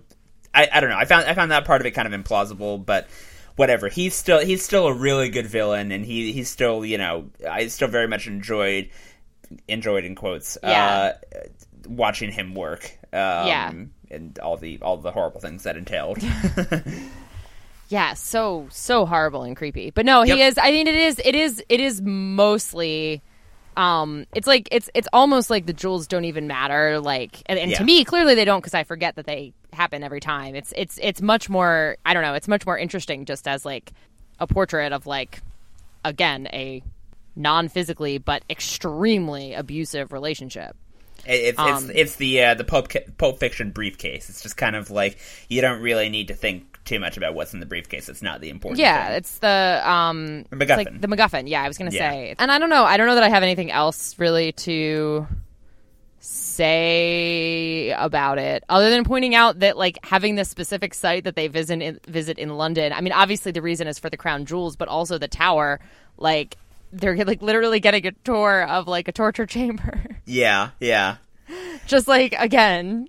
I, 0.54 0.68
I 0.72 0.80
don't 0.80 0.90
know. 0.90 0.96
I 0.96 1.04
found 1.04 1.26
I 1.26 1.34
found 1.34 1.50
that 1.52 1.64
part 1.64 1.80
of 1.80 1.86
it 1.86 1.92
kind 1.92 2.12
of 2.12 2.20
implausible, 2.24 2.84
but 2.84 3.08
whatever. 3.56 3.88
He's 3.88 4.14
still 4.14 4.40
he's 4.40 4.64
still 4.64 4.86
a 4.86 4.92
really 4.92 5.28
good 5.28 5.46
villain, 5.46 5.92
and 5.92 6.04
he 6.04 6.32
he's 6.32 6.48
still 6.48 6.84
you 6.84 6.98
know 6.98 7.30
I 7.48 7.66
still 7.68 7.88
very 7.88 8.08
much 8.08 8.26
enjoyed 8.26 8.90
enjoyed 9.68 10.04
in 10.04 10.14
quotes 10.14 10.56
Yeah. 10.62 11.12
uh, 11.34 11.38
watching 11.88 12.30
him 12.32 12.54
work. 12.54 12.84
Um, 13.12 13.46
Yeah. 13.46 13.72
and 14.10 14.38
all 14.40 14.56
the 14.56 14.78
all 14.82 14.96
the 14.96 15.12
horrible 15.12 15.40
things 15.40 15.62
that 15.64 15.76
entailed. 15.76 16.18
Yeah, 17.90 18.14
so 18.14 18.66
so 18.70 19.04
horrible 19.04 19.42
and 19.42 19.56
creepy. 19.56 19.90
But 19.90 20.06
no, 20.06 20.22
he 20.22 20.30
Yep. 20.30 20.52
is. 20.52 20.58
I 20.62 20.70
mean, 20.70 20.86
it 20.86 20.94
is. 20.94 21.20
It 21.24 21.34
is. 21.34 21.62
It 21.68 21.80
is 21.80 22.00
mostly. 22.00 23.20
Um, 23.76 24.26
it's 24.34 24.46
like 24.46 24.68
it's 24.70 24.88
it's 24.94 25.08
almost 25.12 25.50
like 25.50 25.66
the 25.66 25.72
jewels 25.72 26.06
don't 26.06 26.24
even 26.24 26.46
matter. 26.46 27.00
Like, 27.00 27.42
and, 27.46 27.58
and 27.58 27.70
Yeah. 27.72 27.78
to 27.78 27.84
me, 27.84 28.04
clearly 28.04 28.34
they 28.34 28.44
don't 28.44 28.60
because 28.60 28.74
I 28.74 28.84
forget 28.84 29.16
that 29.16 29.26
they 29.26 29.52
happen 29.72 30.02
every 30.04 30.20
time. 30.20 30.54
It's 30.54 30.72
it's 30.76 30.98
it's 31.02 31.20
much 31.20 31.48
more. 31.50 31.96
I 32.06 32.14
don't 32.14 32.22
know. 32.22 32.34
It's 32.34 32.48
much 32.48 32.64
more 32.64 32.78
interesting 32.78 33.24
just 33.24 33.46
as 33.48 33.64
like 33.64 33.92
a 34.38 34.46
portrait 34.46 34.92
of 34.92 35.06
like 35.06 35.40
again 36.04 36.46
a 36.52 36.82
non-physically 37.36 38.18
but 38.18 38.42
extremely 38.50 39.54
abusive 39.54 40.12
relationship. 40.12 40.76
It's 41.26 41.58
Um, 41.58 41.90
it's 41.90 41.98
it's 41.98 42.16
the 42.16 42.42
uh, 42.42 42.54
the 42.54 42.64
Pulp, 42.64 42.88
Pulp 43.18 43.38
Fiction 43.40 43.70
briefcase. 43.72 44.30
It's 44.30 44.42
just 44.42 44.56
kind 44.56 44.74
of 44.76 44.90
like 44.90 45.18
you 45.48 45.60
don't 45.60 45.80
really 45.80 46.08
need 46.08 46.28
to 46.28 46.34
think 46.34 46.69
too 46.84 46.98
much 46.98 47.16
about 47.16 47.34
what's 47.34 47.52
in 47.54 47.60
the 47.60 47.66
briefcase. 47.66 48.08
It's 48.08 48.22
not 48.22 48.40
the 48.40 48.48
important. 48.50 48.78
Yeah, 48.80 49.08
thing. 49.08 49.16
it's 49.16 49.38
the 49.38 49.82
um 49.84 50.44
The 50.50 50.56
it's 50.62 50.70
like 50.70 51.00
the 51.00 51.08
MacGuffin. 51.08 51.48
Yeah, 51.48 51.62
I 51.62 51.68
was 51.68 51.78
gonna 51.78 51.90
Yeah. 51.92 52.10
say, 52.10 52.34
and 52.38 52.50
I 52.50 52.58
don't 52.58 52.70
know. 52.70 52.84
I 52.84 52.96
don't 52.96 53.06
know 53.06 53.14
that 53.16 53.24
I 53.24 53.28
have 53.28 53.42
anything 53.42 53.70
else 53.70 54.18
really 54.18 54.52
to 54.52 55.26
say 56.22 57.90
about 57.96 58.38
it, 58.38 58.64
other 58.68 58.90
than 58.90 59.04
pointing 59.04 59.34
out 59.34 59.60
that 59.60 59.76
like 59.76 59.98
having 60.04 60.34
this 60.34 60.48
specific 60.48 60.94
site 60.94 61.24
that 61.24 61.36
they 61.36 61.48
visit 61.48 61.80
in, 61.82 62.00
visit 62.08 62.38
in 62.38 62.50
London. 62.50 62.92
I 62.92 63.00
mean, 63.00 63.12
obviously 63.12 63.52
the 63.52 63.62
reason 63.62 63.86
is 63.86 63.98
for 63.98 64.10
the 64.10 64.16
crown 64.16 64.44
jewels, 64.46 64.76
but 64.76 64.88
also 64.88 65.18
the 65.18 65.28
tower. 65.28 65.80
Like 66.16 66.56
they're 66.92 67.16
like 67.24 67.42
literally 67.42 67.80
getting 67.80 68.06
a 68.06 68.12
tour 68.24 68.66
of 68.68 68.88
like 68.88 69.08
a 69.08 69.12
torture 69.12 69.46
chamber. 69.56 70.04
yeah, 70.26 70.70
yeah. 70.80 71.16
Just 71.86 72.06
like 72.08 72.34
again, 72.38 73.08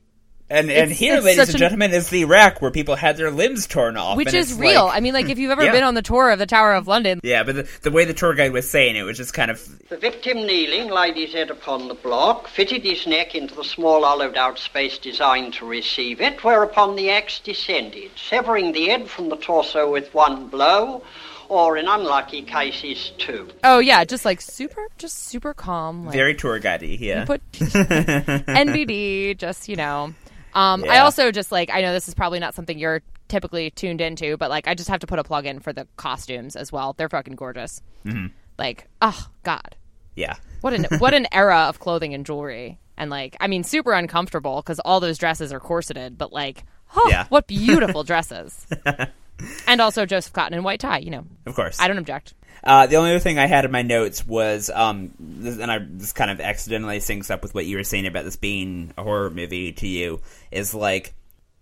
And 0.52 0.70
and 0.70 0.92
It's- 0.92 1.00
here, 1.00 1.16
it's 1.16 1.24
ladies 1.26 1.38
such 1.40 1.48
and 1.50 1.56
an- 1.56 1.60
gentlemen, 1.60 1.94
is 1.94 2.10
the 2.10 2.26
rack 2.26 2.62
where 2.62 2.72
people 2.72 2.96
had 2.98 3.16
their 3.16 3.32
limbs 3.32 3.68
torn 3.68 3.96
off, 3.96 4.18
which 4.18 4.28
and 4.28 4.36
is 4.38 4.52
it's 4.52 4.60
real. 4.60 4.86
like- 4.86 4.98
I 4.98 5.00
mean, 5.00 5.14
like 5.14 5.30
if 5.30 5.40
you've 5.40 5.50
ever 5.52 5.64
Yeah. 5.64 5.72
been 5.72 5.84
on 5.84 5.94
the 5.96 6.02
tour 6.02 6.30
of 6.30 6.40
the 6.40 6.46
Tower 6.46 6.74
of 6.74 6.88
London, 6.88 7.22
yeah, 7.24 7.44
but 7.44 7.56
the, 7.56 7.68
the 7.84 7.92
way 7.92 8.04
the 8.04 8.14
tour 8.14 8.34
guide 8.34 8.52
was 8.52 8.70
saying 8.70 8.96
it 8.98 9.04
was 9.04 9.16
just 9.18 9.34
kind 9.34 9.50
of 9.50 9.66
The 9.90 9.96
victim 9.98 10.46
kneeling 10.46 10.90
laid 10.90 11.16
his 11.16 11.34
head 11.34 11.50
upon 11.52 11.88
the 11.88 11.94
block, 11.94 12.50
fitted 12.50 12.84
his 12.84 13.08
neck 13.08 13.34
into 13.34 13.56
the 13.56 13.64
small 13.64 14.04
hollowed 14.04 14.36
out 14.36 14.60
space 14.60 14.98
designed 14.98 15.54
to 15.56 15.66
receive 15.66 16.20
it, 16.20 16.44
whereupon 16.44 16.96
the 16.98 17.10
axe 17.12 17.40
descended, 17.40 18.12
severing 18.18 18.74
the 18.74 18.88
head 18.88 19.10
from 19.10 19.30
the 19.30 19.38
torso 19.38 19.90
with 19.90 20.14
one 20.14 20.48
blow, 20.48 21.02
or 21.48 21.78
in 21.78 21.88
unlucky 21.88 22.42
cases, 22.42 23.12
two. 23.18 23.48
oh 23.64 23.80
yeah, 23.80 24.04
just 24.06 24.26
like 24.26 24.42
super, 24.42 24.88
just 24.98 25.28
super 25.28 25.54
calm. 25.54 26.06
Like, 26.06 26.14
very 26.14 26.36
tour 26.36 26.60
guidey. 26.60 26.98
Yeah, 27.00 27.26
put 27.26 27.42
NBD, 27.52 29.38
just 29.38 29.70
you 29.70 29.76
know. 29.76 30.14
Um, 30.54 30.84
I 30.90 31.00
also 31.00 31.32
just 31.32 31.52
like 31.52 31.70
I 31.70 31.82
know 31.82 31.94
this 31.94 32.08
is 32.08 32.14
probably 32.14 32.40
not 32.40 32.54
something 32.56 32.78
you're 32.78 33.02
typically 33.28 33.72
tuned 33.72 34.02
into, 34.02 34.38
but 34.38 34.50
like 34.50 34.68
I 34.68 34.74
just 34.76 34.90
have 34.90 35.00
to 35.00 35.08
put 35.08 35.20
a 35.20 35.24
plug 35.24 35.46
in 35.46 35.60
for 35.60 35.72
the 35.74 35.88
costumes 35.98 36.56
as 36.56 36.72
well. 36.72 36.94
They're 36.94 37.10
fucking 37.10 37.36
gorgeous. 37.36 37.82
Mm-hmm. 38.06 38.28
Like, 38.58 38.88
oh 39.02 39.28
god, 39.44 39.76
yeah. 40.16 40.36
what 40.62 40.74
an 40.74 40.86
what 41.00 41.14
an 41.14 41.28
era 41.32 41.62
of 41.70 41.80
clothing 41.80 42.14
and 42.14 42.26
jewelry, 42.26 42.80
and 42.98 43.10
like 43.10 43.36
I 43.40 43.48
mean, 43.48 43.64
super 43.64 43.94
uncomfortable 43.94 44.62
because 44.62 44.80
all 44.82 45.00
those 45.00 45.18
dresses 45.18 45.52
are 45.54 45.60
corseted, 45.60 46.18
but 46.18 46.32
like, 46.34 46.66
oh, 46.96 47.08
Yeah. 47.10 47.26
what 47.30 47.48
beautiful 47.48 48.04
dresses. 48.04 48.68
and 49.68 49.82
also 49.82 50.06
Joseph 50.06 50.34
Cotten 50.34 50.52
and 50.54 50.64
white 50.64 50.80
tie. 50.80 51.00
You 51.00 51.12
know, 51.12 51.24
Of 51.46 51.56
course, 51.56 51.80
I 51.80 51.88
don't 51.88 51.98
object. 51.98 52.34
Uh, 52.64 52.86
the 52.88 52.96
only 52.98 53.10
other 53.12 53.20
thing 53.20 53.40
I 53.40 53.48
had 53.48 53.66
in 53.66 53.72
my 53.72 53.82
notes 53.82 54.26
was, 54.26 54.70
um, 54.70 55.12
this, 55.20 55.58
and 55.58 55.72
I 55.72 55.80
this 55.80 56.14
kind 56.14 56.30
of 56.30 56.40
accidentally 56.40 57.00
syncs 57.00 57.32
up 57.32 57.42
with 57.42 57.56
what 57.56 57.66
you 57.66 57.78
were 57.78 57.84
saying 57.84 58.06
about 58.06 58.24
this 58.24 58.36
being 58.36 58.94
a 58.98 59.04
horror 59.04 59.30
movie 59.32 59.72
to 59.74 59.88
you. 59.88 60.22
Is 60.52 60.74
like 60.76 61.14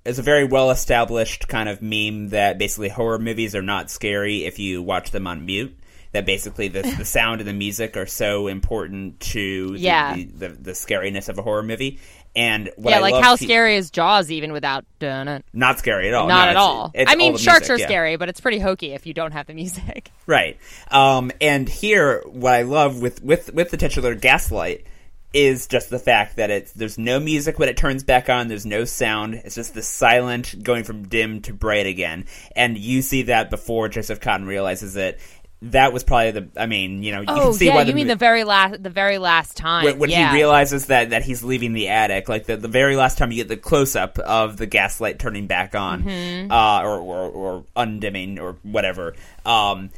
there's 0.04 0.20
a 0.20 0.24
very 0.24 0.44
well 0.44 0.72
established 0.72 1.48
kind 1.48 1.70
of 1.70 1.82
meme 1.82 2.30
that 2.30 2.58
basically 2.58 2.90
horror 2.90 3.20
movies 3.20 3.56
are 3.56 3.62
not 3.62 3.90
scary 3.90 4.46
if 4.46 4.60
you 4.60 4.82
watch 4.82 5.12
them 5.12 5.26
on 5.28 5.46
mute. 5.46 5.76
That 6.12 6.26
basically 6.26 6.68
the 6.70 6.82
the 6.82 7.06
sound 7.06 7.40
and 7.40 7.48
the 7.48 7.54
music 7.54 7.96
are 7.96 8.08
so 8.08 8.48
important 8.48 9.20
to 9.22 9.74
the, 9.74 9.80
Yeah. 9.80 10.16
the, 10.16 10.24
the, 10.26 10.48
the 10.50 10.72
scariness 10.72 11.30
of 11.30 11.38
a 11.38 11.44
horror 11.44 11.64
movie. 11.64 12.00
And 12.36 12.70
what 12.76 12.92
yeah, 12.92 12.98
I 12.98 13.00
like 13.02 13.24
how 13.24 13.36
pe- 13.36 13.46
scary 13.46 13.76
is 13.76 13.90
Jaws 13.92 14.30
even 14.32 14.52
without 14.54 14.86
dun 15.00 15.28
it? 15.28 15.44
not 15.52 15.80
scary 15.80 16.08
at 16.10 16.14
all. 16.14 16.28
Not 16.28 16.36
No, 16.36 16.42
at 16.44 16.50
it's- 16.52 16.64
all. 16.64 16.92
it's 16.94 17.12
I 17.12 17.16
mean, 17.16 17.32
all 17.34 17.38
sharks 17.38 17.62
music, 17.70 17.76
are 17.76 17.80
yeah. 17.80 17.86
scary, 17.88 18.16
but 18.18 18.30
it's 18.30 18.40
pretty 18.40 18.60
hokey 18.60 18.94
if 18.94 19.06
you 19.08 19.14
don't 19.14 19.32
have 19.32 19.48
the 19.48 19.54
music. 19.54 20.12
Right. 20.28 20.58
Um, 20.92 21.32
and 21.42 21.68
here, 21.68 22.22
what 22.28 22.54
I 22.54 22.62
love 22.62 23.02
with, 23.02 23.24
with, 23.24 23.52
with 23.52 23.72
the 23.72 23.78
titular 23.78 24.14
Gaslight 24.14 24.86
is 25.34 25.66
just 25.68 25.90
the 25.90 25.98
fact 26.00 26.36
that 26.38 26.50
it's 26.52 26.72
there's 26.74 26.98
no 27.00 27.20
music 27.20 27.58
when 27.60 27.68
it 27.70 27.78
turns 27.78 28.04
back 28.04 28.30
on. 28.30 28.48
There's 28.48 28.66
no 28.66 28.84
sound. 28.86 29.34
It's 29.36 29.56
just 29.56 29.74
the 29.74 29.82
silent 29.82 30.64
going 30.64 30.84
from 30.84 31.08
dim 31.08 31.42
to 31.44 31.54
bright 31.54 31.86
again. 31.88 32.26
And 32.56 32.78
you 32.78 33.02
see 33.02 33.24
that 33.24 33.50
before 33.50 33.90
Joseph 33.90 34.20
Cotten 34.20 34.46
realizes 34.48 34.96
it. 34.96 35.20
That 35.62 35.92
was 35.92 36.06
probably 36.06 36.32
the. 36.32 36.48
I 36.56 36.68
mean, 36.68 37.04
you 37.04 37.12
know, 37.12 37.20
you 37.20 37.26
oh 37.28 37.36
can 37.36 37.54
see 37.54 37.66
yeah, 37.66 37.76
why 37.76 37.82
you 37.82 37.94
mean 37.94 38.08
the 38.08 38.16
very 38.16 38.46
last 38.46 38.82
the 38.82 38.90
very 38.90 39.18
last 39.18 39.58
time 39.58 39.84
when, 39.84 40.00
when 40.00 40.10
yeah. 40.10 40.30
he 40.32 40.36
realizes 40.38 40.86
that, 40.86 41.10
that 41.10 41.24
he's 41.24 41.44
leaving 41.44 41.74
the 41.74 41.90
attic, 41.90 42.30
like 42.30 42.46
the, 42.46 42.56
the 42.56 42.70
very 42.70 42.96
last 42.96 43.18
time 43.18 43.30
you 43.32 43.38
get 43.44 43.50
the 43.50 43.58
close 43.58 43.94
up 43.96 44.18
of 44.20 44.56
the 44.56 44.66
gaslight 44.66 45.20
turning 45.20 45.48
back 45.48 45.76
on, 45.76 46.04
Mhm. 46.04 46.50
uh, 46.50 46.82
or, 46.88 46.98
or 47.00 47.30
or 47.30 47.66
undimming 47.76 48.40
or 48.40 48.56
whatever, 48.64 49.16
um, 49.46 49.90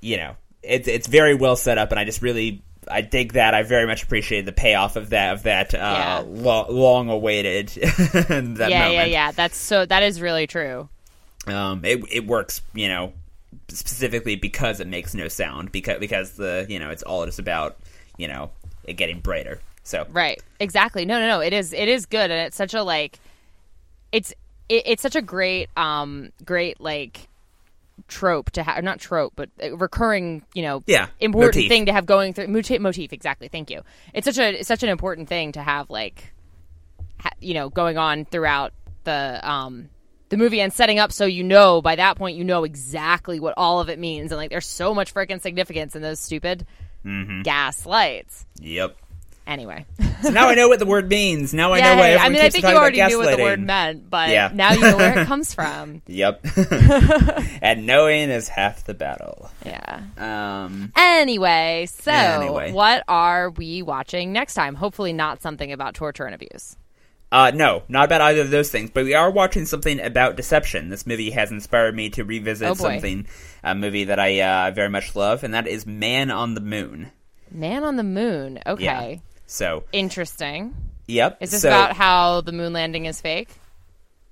you 0.00 0.16
know, 0.16 0.36
it's 0.62 0.88
it's 0.88 1.06
very 1.06 1.34
well 1.34 1.56
set 1.56 1.76
up, 1.76 1.90
and 1.90 2.00
I 2.00 2.04
just 2.04 2.22
really 2.22 2.62
I 2.90 3.02
dig 3.02 3.34
that. 3.34 3.52
I 3.52 3.62
very 3.62 3.86
much 3.86 4.02
appreciate 4.02 4.46
the 4.46 4.52
payoff 4.52 4.96
of 4.96 5.10
that 5.10 5.34
of 5.34 5.42
that 5.42 5.74
uh, 5.74 6.24
lo- 6.26 6.66
long 6.70 7.10
awaited 7.10 7.68
that 7.68 8.24
yeah, 8.32 8.48
moment. 8.48 8.68
yeah, 8.94 9.04
yeah. 9.04 9.32
That's 9.32 9.58
so. 9.58 9.84
That 9.84 10.02
is 10.02 10.22
really 10.22 10.46
true. 10.46 10.88
Um, 11.46 11.84
it 11.84 12.00
it 12.10 12.26
works, 12.26 12.62
you 12.72 12.88
know, 12.88 13.12
specifically 13.72 14.36
because 14.36 14.80
it 14.80 14.86
makes 14.86 15.14
no 15.14 15.28
sound 15.28 15.72
because 15.72 15.98
because 15.98 16.32
the 16.32 16.66
you 16.68 16.78
know 16.78 16.90
it's 16.90 17.02
all 17.02 17.24
just 17.26 17.38
about 17.38 17.78
you 18.16 18.28
know 18.28 18.50
it 18.84 18.94
getting 18.94 19.20
brighter. 19.20 19.60
So 19.82 20.06
Right. 20.10 20.40
Exactly. 20.60 21.04
No, 21.04 21.18
no, 21.18 21.26
no. 21.26 21.40
It 21.40 21.52
is. 21.52 21.72
It 21.72 21.88
is 21.88 22.06
good, 22.06 22.30
and 22.30 22.46
it's 22.46 22.56
such 22.56 22.74
a 22.74 22.82
like. 22.82 23.18
It's 24.12 24.32
it, 24.68 24.82
it's 24.86 25.02
such 25.02 25.16
a 25.16 25.22
great 25.22 25.68
um 25.76 26.30
great 26.44 26.80
like 26.80 27.28
trope 28.08 28.50
to 28.50 28.62
have 28.62 28.82
not 28.82 28.98
trope 28.98 29.32
but 29.36 29.50
recurring 29.74 30.42
you 30.54 30.62
know 30.62 30.82
Yeah, 30.86 31.08
important 31.20 31.64
motif. 31.64 31.68
thing 31.68 31.86
to 31.86 31.92
have 31.92 32.06
going 32.06 32.32
through 32.32 32.48
motif, 32.48 32.80
motif 32.80 33.12
exactly 33.12 33.46
thank 33.48 33.70
you 33.70 33.82
it's 34.14 34.24
such 34.24 34.38
a 34.38 34.58
it's 34.60 34.66
such 34.68 34.82
an 34.82 34.88
important 34.88 35.28
thing 35.28 35.52
to 35.52 35.62
have 35.62 35.90
like 35.90 36.32
ha, 37.20 37.28
you 37.40 37.52
know 37.52 37.68
going 37.68 37.98
on 37.98 38.24
throughout 38.24 38.72
the 39.04 39.38
um 39.48 39.90
the 40.30 40.36
movie 40.36 40.60
and 40.60 40.72
setting 40.72 40.98
up 40.98 41.12
so 41.12 41.26
you 41.26 41.44
know 41.44 41.82
by 41.82 41.96
that 41.96 42.16
point 42.16 42.36
you 42.36 42.44
know 42.44 42.64
exactly 42.64 43.38
what 43.38 43.54
all 43.56 43.80
of 43.80 43.88
it 43.90 43.98
means 43.98 44.32
and 44.32 44.38
like 44.38 44.50
there's 44.50 44.66
so 44.66 44.94
much 44.94 45.12
freaking 45.12 45.40
significance 45.40 45.94
in 45.94 46.02
those 46.02 46.18
stupid 46.18 46.66
Mhm. 47.04 47.44
gas 47.44 47.84
lights 47.86 48.46
Yep. 48.60 48.96
anyway 49.46 49.84
So 50.22 50.28
now 50.30 50.48
I 50.48 50.54
know 50.54 50.68
what 50.68 50.78
the 50.78 50.84
word 50.86 51.08
means. 51.08 51.54
Now 51.54 51.72
I 51.72 51.80
know 51.80 51.86
yeah, 51.92 51.96
why 51.96 52.02
I 52.02 52.08
everyone 52.10 52.32
mean, 52.34 52.42
I 52.42 52.50
think 52.50 52.64
you 52.66 52.74
already 52.76 53.02
knew 53.02 53.16
what 53.18 53.34
the 53.38 53.42
word 53.42 53.58
meant, 53.60 54.10
but 54.10 54.28
Yeah. 54.28 54.50
now 54.52 54.72
you 54.74 54.80
know 54.82 54.98
where 54.98 55.18
it 55.18 55.26
comes 55.32 55.54
from. 55.54 56.02
Yep. 56.06 56.44
and 57.62 57.86
knowing 57.86 58.28
is 58.28 58.48
half 58.48 58.84
the 58.84 58.92
battle. 58.92 59.50
Yeah. 59.64 60.00
Um. 60.18 60.92
Anyway, 60.94 61.86
so 61.90 62.12
Anyway. 62.12 62.72
what 62.72 63.02
are 63.08 63.48
we 63.48 63.80
watching 63.80 64.32
next 64.34 64.52
time? 64.54 64.74
Hopefully, 64.74 65.14
not 65.14 65.40
something 65.40 65.72
about 65.72 65.94
torture 65.94 66.26
and 66.26 66.34
abuse. 66.34 66.76
Uh, 67.32 67.52
no, 67.54 67.82
not 67.88 68.06
about 68.06 68.20
either 68.20 68.40
of 68.40 68.50
those 68.50 68.70
things, 68.70 68.90
but 68.90 69.04
we 69.04 69.14
are 69.14 69.30
watching 69.30 69.64
something 69.64 70.00
about 70.00 70.36
deception. 70.36 70.88
This 70.88 71.06
movie 71.06 71.30
has 71.30 71.50
inspired 71.52 71.94
me 71.94 72.10
to 72.10 72.24
revisit 72.24 72.68
Oh, 72.68 72.74
something, 72.74 73.26
a 73.62 73.74
movie 73.74 74.04
that 74.04 74.18
I 74.18 74.40
uh, 74.40 74.70
very 74.72 74.88
much 74.88 75.14
love, 75.14 75.44
and 75.44 75.54
that 75.54 75.68
is 75.68 75.86
Man 75.86 76.30
on 76.32 76.54
the 76.54 76.60
Moon. 76.60 77.12
Man 77.52 77.84
on 77.84 77.96
the 77.96 78.02
Moon. 78.02 78.58
Okay. 78.66 78.84
Yeah. 78.84 79.16
So, 79.46 79.84
Interesting. 79.92 80.74
yep. 81.06 81.36
Is 81.40 81.52
this 81.52 81.62
so, 81.62 81.68
about 81.68 81.94
how 81.96 82.40
the 82.40 82.52
moon 82.52 82.72
landing 82.72 83.06
is 83.06 83.20
fake? 83.20 83.48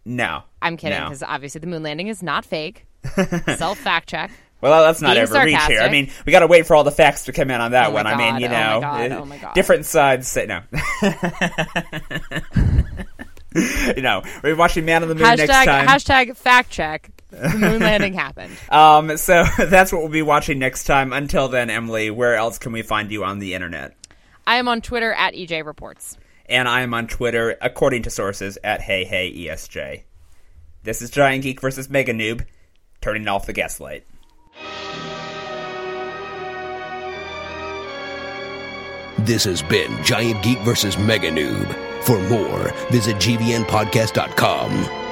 No. 0.05 0.43
I'm 0.63 0.77
kidding, 0.77 0.99
No. 0.99 1.05
because 1.07 1.23
obviously 1.23 1.61
the 1.61 1.67
moon 1.69 1.83
landing 1.85 2.09
is 2.09 2.23
not 2.23 2.45
fake. 2.45 2.85
Self 3.57 3.79
fact 3.79 4.09
check. 4.09 4.31
Well, 4.61 4.83
let's 4.83 5.01
not 5.01 5.17
ever 5.17 5.45
reach 5.45 5.63
here. 5.67 5.81
I 5.81 5.89
mean, 5.91 6.11
we 6.27 6.33
got 6.33 6.41
to 6.41 6.47
wait 6.49 6.67
for 6.67 6.75
all 6.75 6.83
the 6.85 6.91
facts 6.91 7.27
to 7.27 7.33
come 7.33 7.51
in 7.51 7.61
on 7.61 7.71
that 7.73 7.89
Oh 7.89 7.91
my 7.91 7.95
one. 7.95 8.07
I 8.09 8.17
mean, 8.17 8.33
God, 8.33 8.41
you 8.41 8.47
oh 8.47 8.51
my 8.51 8.57
know, 8.75 8.81
God, 8.81 9.13
uh, 9.13 9.21
oh 9.21 9.25
my 9.25 9.39
God. 9.39 9.55
different 9.55 9.87
sides 9.87 10.27
say 10.27 10.47
no. 10.47 10.63
you 13.95 14.03
know, 14.03 14.23
we're 14.43 14.57
watching 14.57 14.85
Man 14.85 15.03
on 15.03 15.09
the 15.09 15.15
Moon 15.15 15.23
next 15.25 15.43
Hashtag, 15.43 15.65
time. 15.65 15.87
hashtag 15.87 16.37
fact 16.37 16.71
check. 16.71 17.11
The 17.31 17.59
moon 17.59 17.81
landing 17.81 18.15
happened. 18.15 18.57
Um, 18.71 19.17
so 19.17 19.45
that's 19.59 19.93
what 19.93 20.01
we'll 20.03 20.11
be 20.11 20.23
watching 20.23 20.59
next 20.59 20.85
time. 20.85 21.13
Until 21.13 21.49
then, 21.49 21.71
Emily, 21.71 22.11
where 22.11 22.35
else 22.35 22.59
can 22.59 22.73
we 22.73 22.83
find 22.83 23.11
you 23.11 23.23
on 23.25 23.39
the 23.39 23.55
internet? 23.55 23.95
I 24.47 24.57
am 24.57 24.67
on 24.67 24.81
Twitter 24.81 25.13
at 25.13 25.35
EJ 25.35 25.65
Reports. 25.65 26.17
And 26.47 26.67
I 26.67 26.81
am 26.81 26.95
on 26.95 27.07
Twitter, 27.07 27.57
according 27.61 28.05
to 28.05 28.11
sources, 28.11 28.57
at 28.65 28.81
Hey 28.81 29.05
Hey 29.05 29.31
ESJ. 29.31 30.05
This 30.85 31.03
is 31.03 31.11
Giant 31.11 31.43
Geek 31.43 31.61
versus 31.61 31.91
Mega 31.91 32.15
Noob, 32.15 32.47
turning 33.03 33.29
off 33.29 33.45
the 33.45 33.53
gaslight. 33.53 34.07
This 39.19 39.45
has 39.45 39.63
been 39.63 40.03
Giant 40.03 40.43
Geek 40.43 40.59
vs. 40.61 40.97
Mega 40.97 41.31
Noob. 41.31 41.75
For 42.05 42.19
more, 42.29 42.73
visit 42.91 43.17
GVNpodcast.com. 43.17 45.08